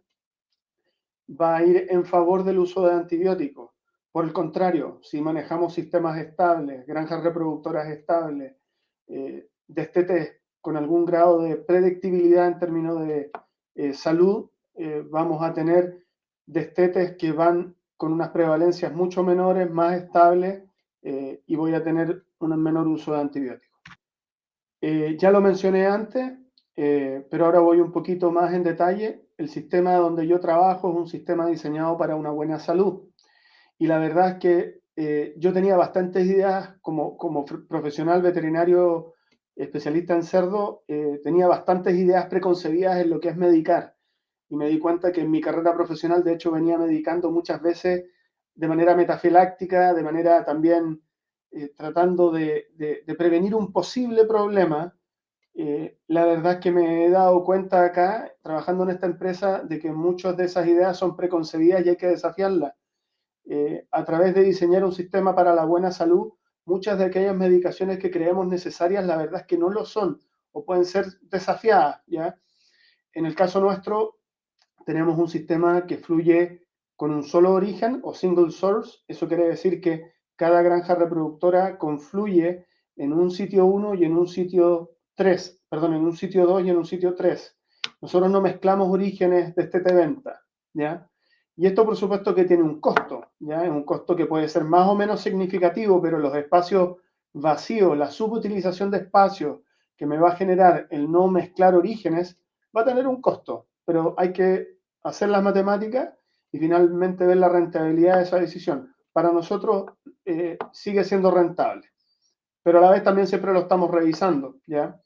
va 1.40 1.58
a 1.58 1.64
ir 1.64 1.86
en 1.88 2.04
favor 2.04 2.42
del 2.42 2.58
uso 2.58 2.84
de 2.84 2.94
antibióticos. 2.94 3.77
Por 4.12 4.24
el 4.24 4.32
contrario, 4.32 4.98
si 5.02 5.20
manejamos 5.20 5.74
sistemas 5.74 6.18
estables, 6.18 6.86
granjas 6.86 7.22
reproductoras 7.22 7.88
estables, 7.88 8.56
eh, 9.06 9.48
destetes 9.66 10.40
con 10.60 10.76
algún 10.76 11.04
grado 11.04 11.42
de 11.42 11.56
predictibilidad 11.56 12.48
en 12.48 12.58
términos 12.58 13.06
de 13.06 13.30
eh, 13.74 13.92
salud, 13.92 14.50
eh, 14.74 15.04
vamos 15.08 15.42
a 15.42 15.52
tener 15.52 16.06
destetes 16.46 17.16
que 17.16 17.32
van 17.32 17.76
con 17.96 18.12
unas 18.12 18.30
prevalencias 18.30 18.92
mucho 18.94 19.22
menores, 19.22 19.70
más 19.70 19.94
estables, 19.94 20.62
y 21.00 21.56
voy 21.56 21.74
a 21.74 21.82
tener 21.82 22.24
un 22.40 22.62
menor 22.62 22.86
uso 22.86 23.12
de 23.12 23.20
antibióticos. 23.20 23.80
ya 25.16 25.30
lo 25.30 25.40
mencioné 25.40 25.86
antes, 25.86 26.32
pero 26.74 27.46
ahora 27.46 27.60
voy 27.60 27.80
un 27.80 27.90
poquito 27.90 28.30
más 28.30 28.52
en 28.52 28.62
detalle. 28.62 29.26
El 29.38 29.48
sistema 29.48 29.94
donde 29.94 30.26
yo 30.26 30.38
trabajo 30.38 30.90
es 30.90 30.96
un 30.96 31.08
sistema 31.08 31.46
diseñado 31.46 31.96
para 31.96 32.14
una 32.14 32.30
buena 32.30 32.58
salud. 32.58 33.07
Y 33.78 33.86
la 33.86 33.98
verdad 33.98 34.30
es 34.30 34.38
que 34.38 34.78
yo 35.36 35.52
tenía 35.52 35.76
bastantes 35.76 36.26
ideas 36.26 36.74
como, 36.82 37.16
como 37.16 37.44
profesional 37.44 38.20
veterinario 38.20 39.14
especialista 39.58 40.14
en 40.14 40.22
cerdo, 40.22 40.84
eh, 40.86 41.20
tenía 41.22 41.48
bastantes 41.48 41.94
ideas 41.96 42.26
preconcebidas 42.26 43.00
en 43.00 43.10
lo 43.10 43.20
que 43.20 43.28
es 43.28 43.36
medicar. 43.36 43.96
Y 44.48 44.56
me 44.56 44.68
di 44.68 44.78
cuenta 44.78 45.12
que 45.12 45.22
en 45.22 45.30
mi 45.30 45.40
carrera 45.40 45.74
profesional, 45.74 46.22
de 46.22 46.34
hecho, 46.34 46.52
venía 46.52 46.78
medicando 46.78 47.30
muchas 47.30 47.60
veces 47.60 48.04
de 48.54 48.68
manera 48.68 48.94
metafiláctica, 48.94 49.92
de 49.94 50.02
manera 50.02 50.44
también 50.44 51.02
eh, 51.50 51.72
tratando 51.76 52.30
de, 52.30 52.68
prevenir 53.18 53.54
un 53.54 53.72
posible 53.72 54.24
problema. 54.24 54.96
Eh, 55.54 55.98
la 56.06 56.24
verdad 56.24 56.54
es 56.54 56.60
que 56.60 56.70
me 56.70 57.06
he 57.06 57.10
dado 57.10 57.42
cuenta 57.44 57.84
acá, 57.84 58.32
trabajando 58.42 58.84
en 58.84 58.90
esta 58.90 59.06
empresa, 59.06 59.62
de 59.64 59.80
que 59.80 59.90
muchas 59.90 60.36
de 60.36 60.44
esas 60.44 60.66
ideas 60.68 60.96
son 60.96 61.16
preconcebidas 61.16 61.84
y 61.84 61.90
hay 61.90 61.96
que 61.96 62.06
desafiarlas. 62.06 62.74
A 63.90 64.04
través 64.04 64.34
de 64.34 64.42
diseñar 64.42 64.84
un 64.84 64.92
sistema 64.92 65.34
para 65.34 65.54
la 65.54 65.64
buena 65.64 65.90
salud, 65.90 66.32
muchas 66.64 66.98
de 66.98 67.06
aquellas 67.06 67.34
medicaciones 67.34 67.98
que 67.98 68.10
creemos 68.10 68.46
necesarias, 68.46 69.06
la 69.06 69.16
verdad 69.16 69.40
es 69.40 69.46
que 69.46 69.56
no 69.56 69.70
lo 69.70 69.84
son 69.84 70.20
o 70.52 70.64
pueden 70.64 70.84
ser 70.84 71.06
desafiadas, 71.22 72.02
¿ya? 72.06 72.38
En 73.12 73.26
el 73.26 73.34
caso 73.34 73.60
nuestro, 73.60 74.18
tenemos 74.84 75.18
un 75.18 75.28
sistema 75.28 75.86
que 75.86 75.98
fluye 75.98 76.66
con 76.96 77.10
un 77.10 77.22
solo 77.22 77.52
origen 77.52 78.00
o 78.02 78.12
single 78.14 78.50
source. 78.50 78.98
Eso 79.06 79.28
quiere 79.28 79.48
decir 79.48 79.80
que 79.80 80.12
cada 80.36 80.62
granja 80.62 80.94
reproductora 80.94 81.78
confluye 81.78 82.66
en 82.96 83.12
un 83.12 83.30
sitio 83.30 83.66
1 83.66 83.94
y 83.94 84.04
en 84.04 84.16
un 84.16 84.26
sitio 84.26 84.96
3, 85.14 85.62
perdón, 85.68 85.94
en 85.94 86.02
un 86.02 86.16
sitio 86.16 86.46
2 86.46 86.64
y 86.64 86.70
en 86.70 86.76
un 86.76 86.84
sitio 86.84 87.14
3. 87.14 87.56
Nosotros 88.00 88.30
no 88.30 88.40
mezclamos 88.40 88.88
orígenes 88.88 89.54
de 89.54 89.62
este 89.62 89.80
venta, 89.80 90.40
¿ya? 90.74 91.08
Y 91.60 91.66
esto, 91.66 91.84
por 91.84 91.96
supuesto, 91.96 92.36
que 92.36 92.44
tiene 92.44 92.62
un 92.62 92.80
costo, 92.80 93.32
¿ya? 93.40 93.64
Es 93.64 93.70
un 93.70 93.82
costo 93.82 94.14
que 94.14 94.26
puede 94.26 94.48
ser 94.48 94.62
más 94.62 94.86
o 94.86 94.94
menos 94.94 95.20
significativo, 95.20 96.00
pero 96.00 96.16
los 96.20 96.32
espacios 96.36 96.98
vacíos, 97.32 97.98
la 97.98 98.12
subutilización 98.12 98.92
de 98.92 98.98
espacios 98.98 99.58
que 99.96 100.06
me 100.06 100.18
va 100.18 100.28
a 100.28 100.36
generar 100.36 100.86
el 100.90 101.10
no 101.10 101.26
mezclar 101.26 101.74
orígenes, 101.74 102.38
va 102.74 102.82
a 102.82 102.84
tener 102.84 103.08
un 103.08 103.20
costo, 103.20 103.66
pero 103.84 104.14
hay 104.16 104.32
que 104.32 104.68
hacer 105.02 105.30
las 105.30 105.42
matemáticas 105.42 106.10
y 106.52 106.60
finalmente 106.60 107.26
ver 107.26 107.38
la 107.38 107.48
rentabilidad 107.48 108.18
de 108.18 108.22
esa 108.22 108.38
decisión. 108.38 108.94
Para 109.12 109.32
nosotros 109.32 109.86
eh, 110.24 110.58
sigue 110.70 111.02
siendo 111.02 111.32
rentable, 111.32 111.88
pero 112.62 112.78
a 112.78 112.82
la 112.82 112.90
vez 112.92 113.02
también 113.02 113.26
siempre 113.26 113.52
lo 113.52 113.62
estamos 113.62 113.90
revisando, 113.90 114.60
¿ya? 114.64 115.00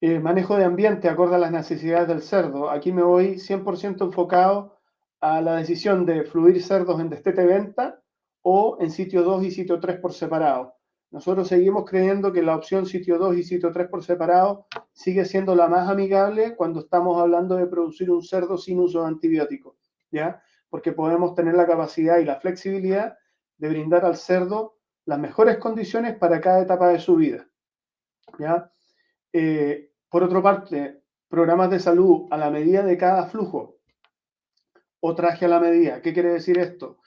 Eh, 0.00 0.18
manejo 0.18 0.56
de 0.56 0.64
ambiente 0.64 1.10
acorde 1.10 1.34
a 1.34 1.38
las 1.38 1.52
necesidades 1.52 2.08
del 2.08 2.22
cerdo. 2.22 2.70
Aquí 2.70 2.90
me 2.90 3.02
voy 3.02 3.38
100% 3.38 4.06
enfocado 4.06 4.78
a 5.22 5.40
la 5.40 5.56
decisión 5.56 6.04
de 6.04 6.24
fluir 6.24 6.60
cerdos 6.60 7.00
en 7.00 7.08
destete 7.08 7.46
venta 7.46 8.02
o 8.42 8.76
en 8.80 8.90
sitio 8.90 9.22
2 9.22 9.44
y 9.44 9.50
sitio 9.52 9.78
3 9.78 10.00
por 10.00 10.12
separado. 10.12 10.74
Nosotros 11.12 11.46
seguimos 11.46 11.88
creyendo 11.88 12.32
que 12.32 12.42
la 12.42 12.56
opción 12.56 12.86
sitio 12.86 13.18
2 13.18 13.36
y 13.36 13.44
sitio 13.44 13.70
3 13.70 13.88
por 13.88 14.02
separado 14.02 14.66
sigue 14.92 15.24
siendo 15.24 15.54
la 15.54 15.68
más 15.68 15.88
amigable 15.88 16.56
cuando 16.56 16.80
estamos 16.80 17.20
hablando 17.20 17.54
de 17.54 17.68
producir 17.68 18.10
un 18.10 18.22
cerdo 18.24 18.58
sin 18.58 18.80
uso 18.80 19.02
de 19.02 19.08
antibióticos, 19.08 19.76
¿ya? 20.10 20.42
Porque 20.68 20.90
podemos 20.90 21.36
tener 21.36 21.54
la 21.54 21.68
capacidad 21.68 22.18
y 22.18 22.24
la 22.24 22.40
flexibilidad 22.40 23.16
de 23.58 23.68
brindar 23.68 24.04
al 24.04 24.16
cerdo 24.16 24.78
las 25.04 25.20
mejores 25.20 25.58
condiciones 25.58 26.16
para 26.16 26.40
cada 26.40 26.62
etapa 26.62 26.88
de 26.88 26.98
su 26.98 27.14
vida, 27.14 27.46
¿ya? 28.40 28.72
Eh, 29.32 29.92
por 30.08 30.24
otra 30.24 30.42
parte, 30.42 31.04
programas 31.28 31.70
de 31.70 31.78
salud 31.78 32.26
a 32.32 32.36
la 32.36 32.50
medida 32.50 32.82
de 32.82 32.98
cada 32.98 33.26
flujo 33.26 33.81
o 35.04 35.14
traje 35.16 35.46
a 35.46 35.48
la 35.48 35.58
medida. 35.58 36.00
¿Qué 36.00 36.12
quiere 36.12 36.32
decir 36.32 36.58
esto? 36.58 36.98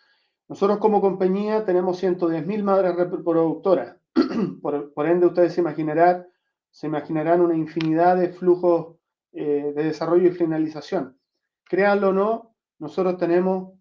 Nosotros 0.50 0.80
como 0.80 1.00
compañía 1.00 1.64
tenemos 1.64 2.04
110.000 2.04 2.62
madres 2.62 2.94
reproductoras. 2.94 3.96
por, 4.62 5.08
ende, 5.08 5.28
ustedes 5.28 5.54
se 5.54 5.62
imaginarán, 5.62 6.28
se 6.72 6.88
imaginarán 6.88 7.40
una 7.40 7.56
infinidad 7.56 8.18
de 8.18 8.30
flujos 8.30 8.98
eh, 9.32 9.72
de 9.74 9.84
desarrollo 9.86 10.28
y 10.28 10.34
finalización. 10.34 11.18
Créanlo 11.64 12.10
o 12.10 12.14
no, 12.14 12.56
nosotros 12.80 13.18
tenemos 13.18 13.74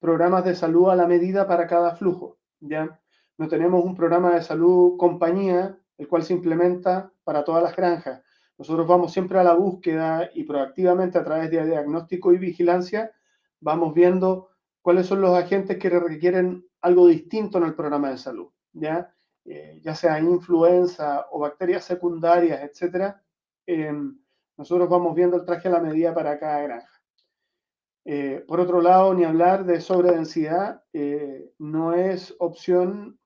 programas 0.00 0.44
de 0.44 0.56
salud 0.56 0.90
a 0.90 0.96
la 0.96 1.06
medida 1.06 1.46
para 1.46 1.68
cada 1.68 1.94
flujo. 1.94 2.38
¿ya? 2.58 3.00
No 3.38 3.46
tenemos 3.46 3.84
un 3.84 3.94
programa 3.94 4.34
de 4.34 4.42
salud 4.42 4.96
compañía, 4.98 5.78
el 5.96 6.08
cual 6.08 6.24
se 6.24 6.32
implementa 6.32 7.12
para 7.22 7.44
todas 7.44 7.62
las 7.62 7.76
granjas. 7.76 8.20
Nosotros 8.58 8.88
vamos 8.88 9.12
siempre 9.12 9.38
a 9.38 9.44
la 9.44 9.54
búsqueda 9.54 10.28
y 10.34 10.42
proactivamente 10.42 11.18
a 11.18 11.24
través 11.24 11.52
de 11.52 11.64
diagnóstico 11.64 12.32
y 12.32 12.38
vigilancia 12.38 13.12
vamos 13.60 13.94
viendo 13.94 14.50
cuáles 14.82 15.06
son 15.06 15.20
los 15.20 15.36
agentes 15.36 15.78
que 15.78 15.90
requieren 15.90 16.64
algo 16.80 17.06
distinto 17.06 17.58
en 17.58 17.64
el 17.64 17.74
programa 17.74 18.10
de 18.10 18.18
salud, 18.18 18.48
¿ya? 18.72 19.12
Eh, 19.44 19.80
ya 19.82 19.94
sea 19.94 20.20
influenza 20.20 21.26
o 21.30 21.40
bacterias 21.40 21.84
secundarias, 21.84 22.62
etcétera. 22.62 23.22
Em, 23.66 24.18
nosotros 24.56 24.88
vamos 24.88 25.14
viendo 25.14 25.36
el 25.36 25.44
traje 25.44 25.68
a 25.68 25.72
la 25.72 25.80
medida 25.80 26.14
para 26.14 26.38
cada 26.38 26.62
granja. 26.62 27.02
Eh, 28.04 28.44
por 28.46 28.60
otro 28.60 28.80
lado, 28.80 29.14
ni 29.14 29.24
hablar 29.24 29.64
de 29.64 29.80
sobredensidad, 29.80 30.82
eh, 30.92 31.52
no 31.58 31.94
es 31.94 32.34
opción, 32.38 33.18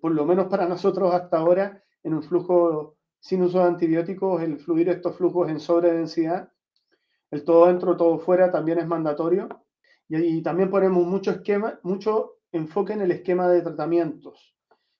por 0.00 0.12
lo 0.12 0.24
menos 0.24 0.46
para 0.46 0.68
nosotros 0.68 1.12
hasta 1.14 1.38
ahora, 1.38 1.82
en 2.02 2.14
un 2.14 2.22
flujo 2.22 2.96
sin 3.20 3.42
uso 3.42 3.58
de 3.58 3.64
antibióticos, 3.64 4.42
el 4.42 4.58
fluir 4.58 4.88
estos 4.88 5.16
flujos 5.16 5.48
en 5.50 5.60
sobredensidad 5.60 6.50
el 7.30 7.44
todo 7.44 7.66
dentro, 7.66 7.96
todo 7.96 8.18
fuera 8.18 8.50
también 8.50 8.78
es 8.78 8.86
mandatorio. 8.86 9.48
Y, 10.08 10.42
también 10.42 10.70
ponemos 10.70 11.06
mucho, 11.06 11.30
esquema, 11.30 11.78
mucho 11.84 12.38
enfoque 12.50 12.94
en 12.94 13.02
el 13.02 13.12
esquema 13.12 13.48
de 13.48 13.62
tratamientos. 13.62 14.56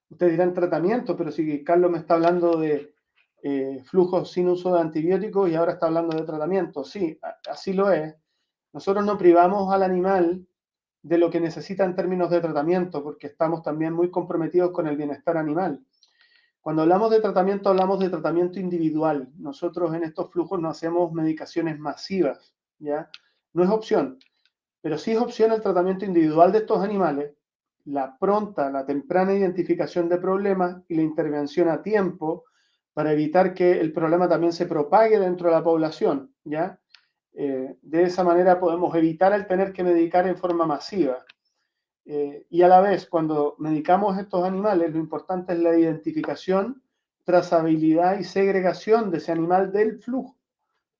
Ustedes 0.09 0.33
dirán 0.33 0.55
tratamiento, 0.55 1.17
pero 1.17 1.33
si 1.33 1.65
Carlos 1.65 1.91
me 1.91 1.99
está 1.99 2.15
hablando 2.15 2.59
de 2.59 2.95
eh, 3.43 3.83
flujos 3.85 4.31
sin 4.31 4.49
uso 4.49 4.75
de 4.75 4.81
antibióticos 4.81 5.51
y 5.51 5.57
ahora 5.57 5.73
está 5.73 5.87
hablando 5.87 6.17
de 6.17 6.25
tratamiento, 6.25 6.85
sí, 6.85 7.19
así 7.51 7.73
lo 7.73 7.91
es. 7.91 8.15
Nosotros 8.73 9.05
no 9.05 9.19
privamos 9.19 9.73
al 9.73 9.83
animal 9.83 10.47
de 11.03 11.19
lo 11.19 11.31
que 11.31 11.41
necesita 11.41 11.85
en 11.85 11.97
términos 11.97 12.31
de 12.31 12.41
tratamiento, 12.41 13.03
porque 13.03 13.29
estamos 13.29 13.63
también 13.63 13.93
muy 13.93 14.11
comprometidos 14.11 14.71
con 14.71 14.87
el 14.87 14.97
bienestar 14.97 15.37
animal. 15.37 15.85
Cuando 16.61 16.83
hablamos 16.83 17.11
de 17.11 17.21
tratamiento, 17.21 17.71
hablamos 17.71 17.99
de 18.01 18.11
tratamiento 18.11 18.61
individual. 18.61 19.31
Nosotros 19.39 19.95
en 19.95 20.05
estos 20.05 20.31
flujos 20.31 20.61
no 20.61 20.69
hacemos 20.69 21.13
medicaciones 21.13 21.79
masivas, 21.79 22.55
¿ya? 22.79 23.09
No 23.55 23.65
es 23.65 23.71
opción, 23.71 24.19
pero 24.81 24.99
sí 24.99 25.13
es 25.13 25.19
opción 25.19 25.53
el 25.53 25.63
tratamiento 25.63 26.05
individual 26.05 26.53
de 26.53 26.59
estos 26.59 26.83
animales, 26.83 27.35
la 27.85 28.17
pronta, 28.19 28.71
la 28.71 28.85
temprana 28.85 29.33
identificación 29.33 30.09
de 30.09 30.19
problemas 30.19 30.83
y 30.89 30.95
la 30.95 31.03
intervención 31.03 31.69
a 31.69 31.83
tiempo 31.83 32.45
para 32.93 33.13
evitar 33.13 33.55
que 33.55 33.81
el 33.81 33.93
problema 33.93 34.29
también 34.29 34.53
se 34.53 34.67
propague 34.67 35.19
dentro 35.19 35.49
de 35.49 35.55
la 35.55 35.63
población, 35.63 36.35
¿ya? 36.45 36.79
Eh, 37.33 37.77
de 37.81 38.03
esa 38.03 38.25
manera 38.25 38.61
podemos 38.61 38.95
evitar 38.95 39.33
el 39.33 39.47
tener 39.47 39.73
que 39.73 39.85
medicar 39.85 40.27
en 40.27 40.37
forma 40.37 40.67
masiva. 40.67 41.25
Eh, 42.05 42.47
y 42.51 42.63
a 42.63 42.69
la 42.69 42.81
vez, 42.81 43.07
cuando 43.07 43.57
medicamos 43.59 44.19
estos 44.19 44.45
animales, 44.45 44.93
lo 44.93 44.99
importante 44.99 45.53
es 45.53 45.61
la 45.61 45.79
identificación, 45.79 46.83
trazabilidad 47.25 48.19
y 48.19 48.25
segregación 48.25 49.11
de 49.11 49.19
ese 49.19 49.33
animal 49.33 49.73
del 49.73 49.99
flujo 49.99 50.37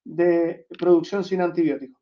de 0.05 0.67
producción 0.79 1.25
sin 1.25 1.43
antibióticos. 1.43 2.01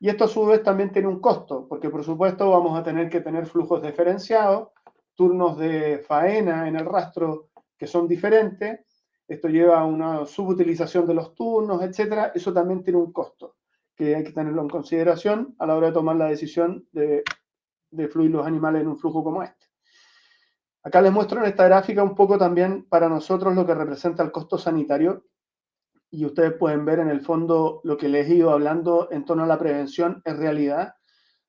Y 0.00 0.08
esto 0.08 0.24
a 0.24 0.28
su 0.28 0.46
vez 0.46 0.62
también 0.62 0.92
tiene 0.92 1.08
un 1.08 1.20
costo, 1.20 1.66
porque 1.68 1.90
por 1.90 2.04
supuesto 2.04 2.50
vamos 2.50 2.78
a 2.78 2.84
tener 2.84 3.08
que 3.08 3.20
tener 3.20 3.46
flujos 3.46 3.82
diferenciados, 3.82 4.68
turnos 5.14 5.58
de 5.58 5.98
faena 6.06 6.68
en 6.68 6.76
el 6.76 6.86
rastro 6.86 7.48
que 7.76 7.86
son 7.86 8.06
diferentes, 8.06 8.80
esto 9.26 9.48
lleva 9.48 9.80
a 9.80 9.84
una 9.84 10.24
subutilización 10.24 11.06
de 11.06 11.14
los 11.14 11.34
turnos, 11.34 11.82
etcétera, 11.82 12.32
eso 12.34 12.52
también 12.52 12.82
tiene 12.82 12.98
un 12.98 13.12
costo 13.12 13.56
que 13.94 14.14
hay 14.14 14.24
que 14.24 14.32
tenerlo 14.32 14.62
en 14.62 14.68
consideración 14.68 15.56
a 15.58 15.66
la 15.66 15.76
hora 15.76 15.88
de 15.88 15.92
tomar 15.92 16.16
la 16.16 16.26
decisión 16.26 16.86
de, 16.92 17.24
fluir 18.10 18.30
los 18.30 18.46
animales 18.46 18.82
en 18.82 18.88
un 18.88 18.98
flujo 18.98 19.22
como 19.22 19.42
este. 19.42 19.66
Acá 20.82 21.00
les 21.00 21.12
muestro 21.12 21.40
en 21.40 21.46
esta 21.46 21.64
gráfica 21.64 22.02
un 22.02 22.14
poco 22.14 22.38
también 22.38 22.86
para 22.88 23.08
nosotros 23.08 23.54
lo 23.54 23.66
que 23.66 23.74
representa 23.74 24.22
el 24.22 24.32
costo 24.32 24.58
sanitario 24.58 25.26
y 26.10 26.24
ustedes 26.24 26.54
pueden 26.54 26.84
ver 26.84 27.00
en 27.00 27.08
el 27.08 27.20
fondo 27.20 27.80
lo 27.84 27.96
que 27.96 28.08
les 28.08 28.28
he 28.28 28.36
ido 28.36 28.50
hablando 28.50 29.08
en 29.10 29.24
torno 29.24 29.44
a 29.44 29.46
la 29.46 29.58
prevención 29.58 30.22
en 30.24 30.38
realidad. 30.38 30.94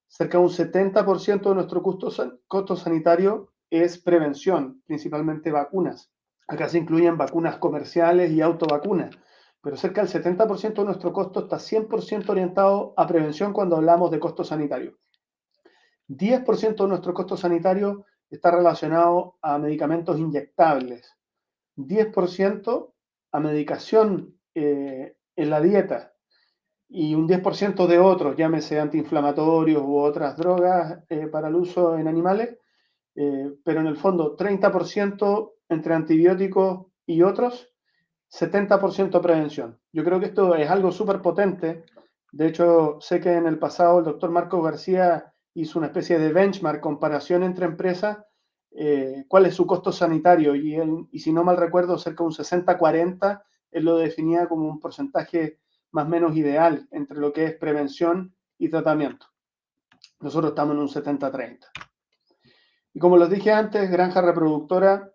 Cerca 0.08 0.40
de 0.40 0.44
un 0.44 0.50
70% 0.50 1.50
de 1.50 1.56
nuestro 1.56 1.84
costo, 1.84 2.12
costo 2.48 2.76
sanitario 2.76 3.54
es 3.70 4.00
prevención, 4.00 4.82
principalmente 4.86 5.52
vacunas. 5.52 6.12
Acá 6.48 6.68
se 6.68 6.80
incluyen 6.80 7.18
vacunas 7.18 7.58
comerciales 7.58 8.32
y 8.32 8.42
autovacunas 8.42 9.16
pero 9.62 9.76
cerca 9.76 10.04
del 10.04 10.12
70% 10.12 10.74
de 10.74 10.86
nuestro 10.86 11.12
costo 11.12 11.42
está 11.42 11.58
100% 11.58 12.30
orientado 12.30 12.94
a 12.96 13.08
prevención 13.08 13.54
cuando 13.54 13.76
hablamos 13.76 14.12
de 14.12 14.20
costo 14.20 14.44
sanitario. 14.44 14.98
10% 16.10 16.76
de 16.76 16.88
nuestro 16.88 17.14
costo 17.14 17.38
sanitario 17.38 18.06
está 18.30 18.52
relacionado 18.52 19.38
a 19.42 19.58
medicamentos 19.58 20.20
inyectables, 20.20 21.16
10% 21.78 22.94
a 23.32 23.40
medicación 23.40 24.36
eh, 24.56 25.16
en 25.36 25.50
la 25.50 25.62
dieta 25.62 26.14
y 26.90 27.14
un 27.14 27.28
10% 27.28 27.86
de 27.86 28.00
otros, 28.00 28.36
llámese 28.36 28.80
antiinflamatorios 28.80 29.84
u 29.84 30.00
otras 30.00 30.36
drogas 30.36 31.04
eh, 31.10 31.28
para 31.28 31.48
el 31.48 31.56
uso 31.56 31.98
en 31.98 32.08
animales, 32.08 32.58
eh, 33.16 33.52
pero 33.64 33.82
en 33.82 33.88
el 33.88 33.96
fondo 33.96 34.36
30% 34.36 35.54
entre 35.70 35.94
antibióticos 35.94 36.88
y 37.06 37.22
otros 37.22 37.72
70% 38.32 39.22
prevención. 39.22 39.80
Yo 39.92 40.04
creo 40.04 40.20
que 40.20 40.28
esto 40.28 40.56
es 40.56 40.70
algo 40.70 40.92
súper 40.92 41.22
potente. 41.22 41.84
De 42.32 42.48
hecho, 42.48 42.98
sé 43.00 43.20
que 43.20 43.34
en 43.34 43.48
el 43.48 43.60
pasado 43.60 44.00
el 44.00 44.06
doctor 44.06 44.32
Marco 44.32 44.62
García 44.62 45.34
hizo 45.54 45.80
una 45.80 45.88
especie 45.88 46.20
de 46.20 46.32
benchmark, 46.32 46.82
comparación 46.82 47.44
entre 47.44 47.66
empresas, 47.66 48.20
eh, 48.72 49.26
cuál 49.28 49.46
es 49.46 49.56
su 49.56 49.66
costo 49.66 49.92
sanitario. 49.92 50.56
Y, 50.56 50.78
y 51.12 51.20
si 51.20 51.32
no 51.34 51.44
mal 51.44 51.58
recuerdo, 51.58 51.98
cerca 51.98 52.24
de 52.24 52.28
un 52.28 52.34
60-40, 52.34 53.44
él 53.72 53.86
lo 53.86 53.98
definía 53.98 54.48
como 54.48 54.68
un 54.68 54.80
porcentaje 54.80 55.60
más 55.92 56.06
o 56.06 56.10
menos 56.10 56.36
ideal 56.36 56.88
entre 56.92 57.18
lo 57.18 57.34
que 57.34 57.46
es 57.46 57.56
prevención 57.56 58.36
y 58.58 58.70
tratamiento. 58.70 59.28
Nosotros 60.20 60.52
estamos 60.52 60.76
en 60.76 60.82
un 60.82 60.90
70-30. 60.90 61.66
Y 62.94 63.00
como 63.00 63.18
les 63.18 63.30
dije 63.30 63.52
antes, 63.52 63.90
granja 63.90 64.22
reproductora, 64.22 65.14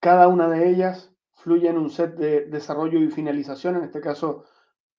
cada 0.00 0.28
una 0.28 0.48
de 0.48 0.68
ellas 0.68 1.12
fluye 1.34 1.68
en 1.68 1.78
un 1.78 1.90
set 1.90 2.16
de 2.16 2.46
desarrollo 2.46 2.98
y 2.98 3.08
finalización. 3.08 3.76
En 3.76 3.84
este 3.84 4.00
caso, 4.00 4.44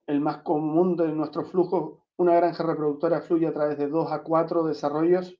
el 0.05 0.21
más 0.21 0.37
común 0.37 0.95
de 0.95 1.07
nuestro 1.09 1.43
flujo, 1.43 2.06
una 2.17 2.35
granja 2.35 2.63
reproductora 2.63 3.21
fluye 3.21 3.47
a 3.47 3.53
través 3.53 3.77
de 3.77 3.87
2 3.87 4.11
a 4.11 4.23
4 4.23 4.63
desarrollos 4.63 5.37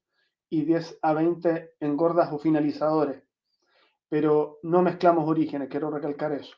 y 0.50 0.64
10 0.64 1.00
a 1.02 1.14
20 1.14 1.76
engordas 1.80 2.32
o 2.32 2.38
finalizadores. 2.38 3.24
Pero 4.10 4.60
no 4.64 4.82
mezclamos 4.82 5.28
orígenes, 5.28 5.70
quiero 5.70 5.90
recalcar 5.90 6.32
eso. 6.32 6.56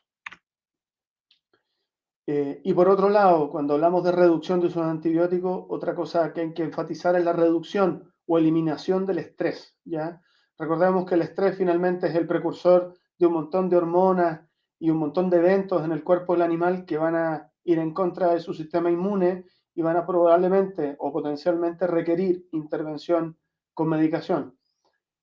Eh, 2.27 2.61
y 2.63 2.73
por 2.73 2.87
otro 2.89 3.09
lado, 3.09 3.49
cuando 3.49 3.73
hablamos 3.73 4.03
de 4.03 4.11
reducción 4.11 4.59
de 4.59 4.67
uso 4.67 4.83
de 4.83 4.91
antibióticos, 4.91 5.65
otra 5.69 5.95
cosa 5.95 6.31
que 6.31 6.41
hay 6.41 6.53
que 6.53 6.63
enfatizar 6.63 7.15
es 7.15 7.23
la 7.23 7.33
reducción 7.33 8.13
o 8.27 8.37
eliminación 8.37 9.07
del 9.07 9.17
estrés. 9.17 9.75
¿ya? 9.83 10.21
Recordemos 10.57 11.05
que 11.05 11.15
el 11.15 11.23
estrés 11.23 11.57
finalmente 11.57 12.07
es 12.07 12.13
el 12.13 12.27
precursor 12.27 12.93
de 13.17 13.25
un 13.25 13.33
montón 13.33 13.67
de 13.67 13.77
hormonas 13.77 14.41
y 14.77 14.91
un 14.91 14.97
montón 14.97 15.29
de 15.29 15.37
eventos 15.37 15.83
en 15.83 15.91
el 15.91 16.03
cuerpo 16.03 16.33
del 16.33 16.43
animal 16.43 16.85
que 16.85 16.97
van 16.97 17.15
a 17.15 17.51
ir 17.63 17.79
en 17.79 17.93
contra 17.93 18.33
de 18.33 18.39
su 18.39 18.53
sistema 18.53 18.91
inmune 18.91 19.45
y 19.75 19.81
van 19.81 19.97
a 19.97 20.05
probablemente 20.05 20.95
o 20.99 21.11
potencialmente 21.11 21.87
requerir 21.87 22.47
intervención 22.51 23.37
con 23.73 23.89
medicación. 23.89 24.57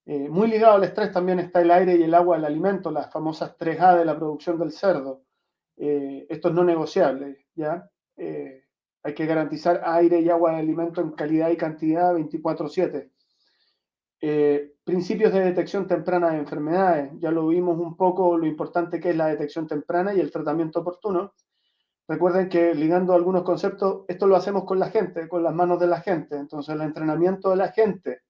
Eh, 0.04 0.28
muy 0.28 0.48
ligado 0.48 0.76
al 0.76 0.84
estrés 0.84 1.12
también 1.12 1.40
está 1.40 1.60
el 1.60 1.70
aire 1.70 1.96
y 1.96 2.02
el 2.04 2.14
agua 2.14 2.36
del 2.36 2.44
alimento, 2.44 2.90
las 2.90 3.12
famosas 3.12 3.56
3A 3.58 3.98
de 3.98 4.04
la 4.04 4.16
producción 4.16 4.58
del 4.58 4.72
cerdo. 4.72 5.22
Eh, 5.76 6.26
esto 6.28 6.48
es 6.48 6.54
no 6.54 6.64
negociable, 6.64 7.46
¿ya? 7.54 7.90
Eh, 8.16 8.64
hay 9.02 9.14
que 9.14 9.26
garantizar 9.26 9.82
aire 9.84 10.20
y 10.20 10.30
agua 10.30 10.52
de 10.52 10.58
alimento 10.58 11.00
en 11.00 11.10
calidad 11.12 11.50
y 11.50 11.56
cantidad 11.56 12.14
24/7. 12.14 13.10
Eh, 14.20 14.72
principios 14.82 15.32
de 15.32 15.40
detección 15.40 15.86
temprana 15.86 16.30
de 16.30 16.38
enfermedades. 16.38 17.12
Ya 17.18 17.30
lo 17.30 17.46
vimos 17.48 17.78
un 17.78 17.96
poco 17.96 18.38
lo 18.38 18.46
importante 18.46 18.98
que 18.98 19.10
es 19.10 19.16
la 19.16 19.26
detección 19.26 19.66
temprana 19.66 20.14
y 20.14 20.20
el 20.20 20.30
tratamiento 20.30 20.80
oportuno. 20.80 21.34
Recuerden 22.08 22.48
que 22.48 22.74
ligando 22.74 23.14
algunos 23.14 23.42
conceptos, 23.42 24.04
esto 24.06 24.26
lo 24.26 24.36
hacemos 24.36 24.64
con 24.64 24.78
la 24.78 24.90
gente, 24.90 25.28
con 25.28 25.42
las 25.42 25.54
manos 25.54 25.80
de 25.80 25.88
la 25.88 26.00
gente. 26.00 26.36
Entonces 26.36 26.74
el 26.74 26.82
entrenamiento 26.82 27.50
de 27.50 27.56
la 27.56 27.72
gente 27.72 28.22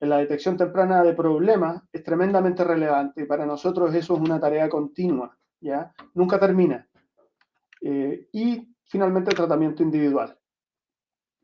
en 0.00 0.08
la 0.08 0.18
detección 0.18 0.56
temprana 0.56 1.02
de 1.02 1.12
problemas 1.12 1.82
es 1.92 2.02
tremendamente 2.02 2.64
relevante 2.64 3.22
y 3.22 3.26
para 3.26 3.44
nosotros 3.44 3.94
eso 3.94 4.14
es 4.14 4.20
una 4.20 4.40
tarea 4.40 4.68
continua, 4.68 5.36
¿ya? 5.60 5.92
Nunca 6.14 6.38
termina. 6.38 6.88
Eh, 7.82 8.28
y 8.32 8.74
finalmente 8.84 9.30
el 9.30 9.36
tratamiento 9.36 9.82
individual. 9.82 10.38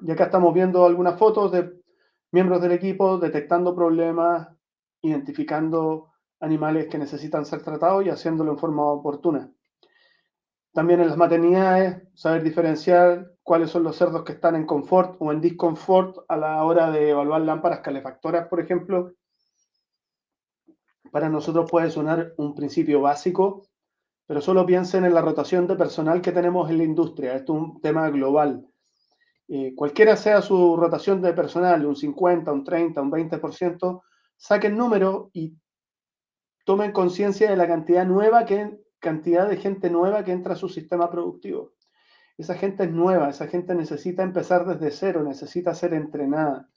Y 0.00 0.10
acá 0.10 0.24
estamos 0.24 0.54
viendo 0.54 0.86
algunas 0.86 1.18
fotos 1.18 1.52
de 1.52 1.82
miembros 2.32 2.60
del 2.62 2.72
equipo 2.72 3.18
detectando 3.18 3.74
problemas, 3.74 4.48
identificando 5.02 6.12
animales 6.40 6.86
que 6.88 6.98
necesitan 6.98 7.44
ser 7.44 7.62
tratados 7.62 8.04
y 8.04 8.10
haciéndolo 8.10 8.52
en 8.52 8.58
forma 8.58 8.84
oportuna. 8.84 9.50
También 10.76 11.00
en 11.00 11.08
las 11.08 11.16
maternidades, 11.16 12.02
saber 12.12 12.42
diferenciar 12.42 13.32
cuáles 13.42 13.70
son 13.70 13.82
los 13.82 13.96
cerdos 13.96 14.24
que 14.24 14.32
están 14.32 14.56
en 14.56 14.66
confort 14.66 15.16
o 15.20 15.32
en 15.32 15.40
disconfort 15.40 16.18
a 16.28 16.36
la 16.36 16.62
hora 16.64 16.90
de 16.90 17.08
evaluar 17.08 17.40
lámparas 17.40 17.80
calefactoras, 17.80 18.46
por 18.48 18.60
ejemplo. 18.60 19.14
Para 21.10 21.30
nosotros 21.30 21.70
puede 21.70 21.90
sonar 21.90 22.34
un 22.36 22.54
principio 22.54 23.00
básico, 23.00 23.62
pero 24.26 24.42
solo 24.42 24.66
piensen 24.66 25.06
en 25.06 25.14
la 25.14 25.22
rotación 25.22 25.66
de 25.66 25.76
personal 25.76 26.20
que 26.20 26.32
tenemos 26.32 26.68
en 26.68 26.76
la 26.76 26.84
industria. 26.84 27.36
Esto 27.36 27.54
es 27.54 27.58
un 27.58 27.80
tema 27.80 28.10
global. 28.10 28.66
Eh, 29.48 29.74
cualquiera 29.74 30.14
sea 30.14 30.42
su 30.42 30.76
rotación 30.76 31.22
de 31.22 31.32
personal, 31.32 31.86
un 31.86 31.96
50, 31.96 32.52
un 32.52 32.64
30, 32.64 33.00
un 33.00 33.10
20%, 33.10 34.02
saquen 34.36 34.76
número 34.76 35.30
y 35.32 35.54
tomen 36.66 36.92
conciencia 36.92 37.48
de 37.48 37.56
la 37.56 37.66
cantidad 37.66 38.04
nueva 38.04 38.44
que 38.44 38.85
cantidad 39.00 39.48
de 39.48 39.56
gente 39.56 39.90
nueva 39.90 40.24
que 40.24 40.32
entra 40.32 40.54
a 40.54 40.56
su 40.56 40.68
sistema 40.68 41.10
productivo. 41.10 41.72
Esa 42.38 42.54
gente 42.54 42.84
es 42.84 42.90
nueva, 42.90 43.30
esa 43.30 43.46
gente 43.46 43.74
necesita 43.74 44.22
empezar 44.22 44.66
desde 44.66 44.90
cero, 44.90 45.22
necesita 45.22 45.74
ser 45.74 45.94
entrenada. 45.94 46.68